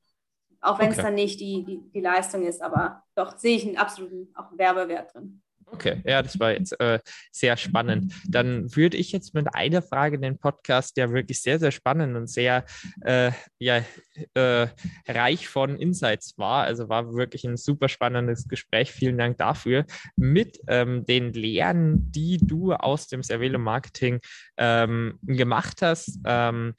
[0.61, 3.77] auch wenn es dann nicht die, die, die Leistung ist, aber doch sehe ich einen
[3.77, 5.43] absoluten auch Werbewert drin.
[5.71, 6.99] Okay, ja, das war jetzt äh,
[7.31, 8.15] sehr spannend.
[8.27, 12.27] Dann würde ich jetzt mit einer Frage den Podcast, der wirklich sehr, sehr spannend und
[12.27, 12.65] sehr
[13.03, 13.85] äh, ja,
[14.35, 14.69] äh,
[15.07, 18.93] reich von Insights war, also war wirklich ein super spannendes Gespräch.
[18.93, 19.85] Vielen Dank dafür.
[20.17, 24.21] Mit ähm, den Lehren, die du aus dem Cervelo Marketing
[24.57, 26.75] ähm, gemacht hast, ähm,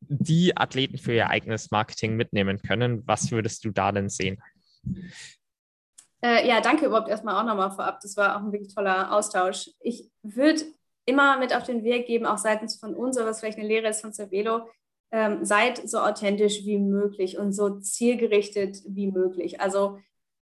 [0.00, 3.02] die Athleten für ihr eigenes Marketing mitnehmen können.
[3.06, 4.42] Was würdest du da denn sehen?
[6.22, 8.00] Äh, ja, danke überhaupt erstmal auch nochmal vorab.
[8.00, 9.70] Das war auch ein wirklich toller Austausch.
[9.80, 10.62] Ich würde
[11.04, 13.88] immer mit auf den Weg geben, auch seitens von uns, oder was vielleicht eine Lehre
[13.88, 14.68] ist von Cervelo,
[15.12, 19.60] ähm, seid so authentisch wie möglich und so zielgerichtet wie möglich.
[19.60, 19.98] Also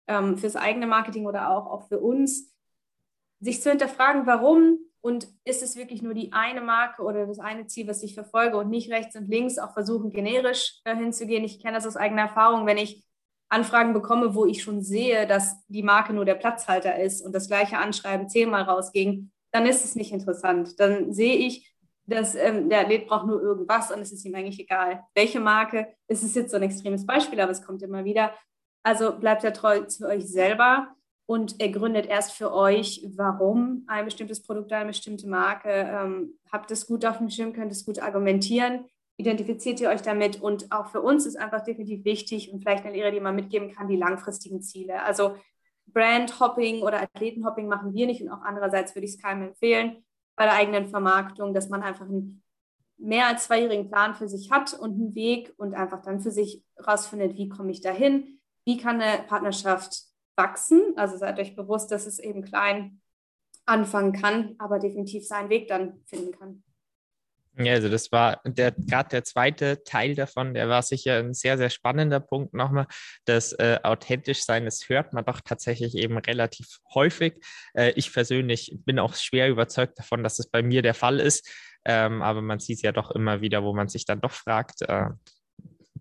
[0.07, 2.53] ähm, fürs eigene Marketing oder auch, auch für uns,
[3.39, 7.67] sich zu hinterfragen, warum und ist es wirklich nur die eine Marke oder das eine
[7.67, 11.43] Ziel, was ich verfolge und nicht rechts und links auch versuchen, generisch äh, hinzugehen.
[11.43, 13.06] Ich kenne das aus eigener Erfahrung, wenn ich
[13.49, 17.47] Anfragen bekomme, wo ich schon sehe, dass die Marke nur der Platzhalter ist und das
[17.47, 20.79] gleiche Anschreiben zehnmal rausging, dann ist es nicht interessant.
[20.79, 21.73] Dann sehe ich,
[22.05, 25.87] dass ähm, der Athlet braucht nur irgendwas und es ist ihm eigentlich egal, welche Marke.
[26.07, 28.33] Es ist jetzt so ein extremes Beispiel, aber es kommt immer wieder.
[28.83, 30.89] Also bleibt er treu zu euch selber
[31.25, 35.69] und ergründet erst für euch, warum ein bestimmtes Produkt, eine bestimmte Marke.
[35.69, 38.85] Ähm, habt es gut auf dem Schirm, könnt es gut argumentieren
[39.17, 42.95] identifiziert ihr euch damit und auch für uns ist einfach definitiv wichtig und vielleicht eine
[42.95, 45.01] Lehre, die man mitgeben kann, die langfristigen Ziele.
[45.03, 45.35] Also
[45.87, 50.05] Brand-Hopping oder Athletenhopping machen wir nicht und auch andererseits würde ich es keinem empfehlen
[50.35, 52.43] bei der eigenen Vermarktung, dass man einfach einen
[52.97, 56.63] mehr als zweijährigen Plan für sich hat und einen Weg und einfach dann für sich
[56.85, 60.03] rausfindet, wie komme ich dahin, wie kann eine Partnerschaft
[60.35, 60.81] wachsen.
[60.95, 63.01] Also seid euch bewusst, dass es eben klein
[63.65, 66.63] anfangen kann, aber definitiv seinen Weg dann finden kann.
[67.59, 71.57] Ja, also das war der gerade der zweite Teil davon, der war sicher ein sehr,
[71.57, 72.85] sehr spannender Punkt nochmal.
[73.25, 77.43] Das äh, authentisch sein, das hört man doch tatsächlich eben relativ häufig.
[77.73, 81.49] Äh, ich persönlich bin auch schwer überzeugt davon, dass es bei mir der Fall ist.
[81.83, 84.83] Ähm, aber man sieht es ja doch immer wieder, wo man sich dann doch fragt,
[84.83, 85.07] äh,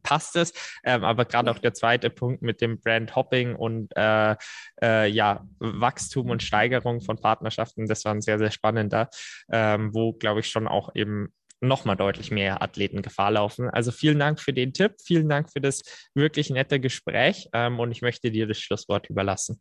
[0.03, 0.53] passt es.
[0.85, 4.37] Ähm, aber gerade auch der zweite Punkt mit dem Brand Hopping und äh,
[4.83, 9.09] äh, ja, Wachstum und Steigerung von Partnerschaften, das war ein sehr, sehr spannender,
[9.51, 13.71] ähm, wo, glaube ich, schon auch eben nochmal deutlich mehr Athleten Gefahr laufen.
[13.71, 15.83] Also vielen Dank für den Tipp, vielen Dank für das
[16.15, 19.61] wirklich nette Gespräch ähm, und ich möchte dir das Schlusswort überlassen.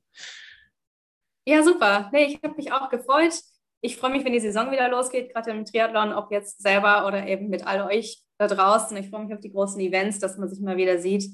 [1.47, 2.09] Ja, super.
[2.11, 3.39] Nee, ich habe mich auch gefreut.
[3.81, 7.27] Ich freue mich, wenn die Saison wieder losgeht, gerade im Triathlon, ob jetzt selber oder
[7.27, 8.97] eben mit all euch da draußen.
[8.97, 11.29] Ich freue mich auf die großen Events, dass man sich mal wieder sieht.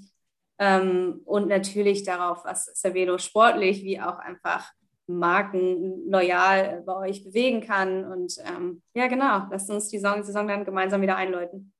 [0.59, 4.70] Ähm, und natürlich darauf, was Cervelo sportlich wie auch einfach
[5.18, 8.05] Marken loyal bei euch bewegen kann.
[8.05, 11.72] Und ähm, ja, genau, lasst uns die Saison, Saison dann gemeinsam wieder einläuten.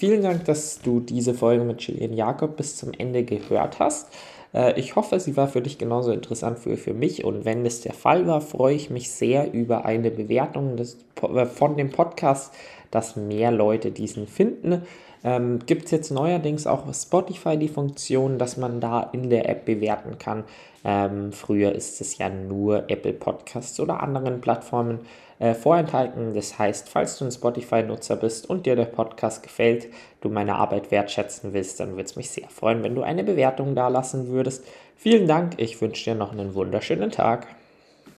[0.00, 4.10] Vielen Dank, dass du diese Folge mit Julian Jakob bis zum Ende gehört hast.
[4.54, 7.82] Äh, ich hoffe, sie war für dich genauso interessant wie für mich und wenn das
[7.82, 12.54] der Fall war, freue ich mich sehr über eine Bewertung des, äh, von dem Podcast,
[12.90, 14.82] dass mehr Leute diesen finden.
[15.22, 19.48] Ähm, Gibt es jetzt neuerdings auch auf Spotify die Funktion, dass man da in der
[19.48, 20.44] App bewerten kann.
[20.84, 25.00] Ähm, früher ist es ja nur Apple Podcasts oder anderen Plattformen
[25.38, 26.34] äh, vorenthalten.
[26.34, 29.88] Das heißt, falls du ein Spotify-Nutzer bist und dir der Podcast gefällt,
[30.20, 33.74] du meine Arbeit wertschätzen willst, dann würde es mich sehr freuen, wenn du eine Bewertung
[33.74, 34.64] da lassen würdest.
[34.96, 37.46] Vielen Dank, ich wünsche dir noch einen wunderschönen Tag.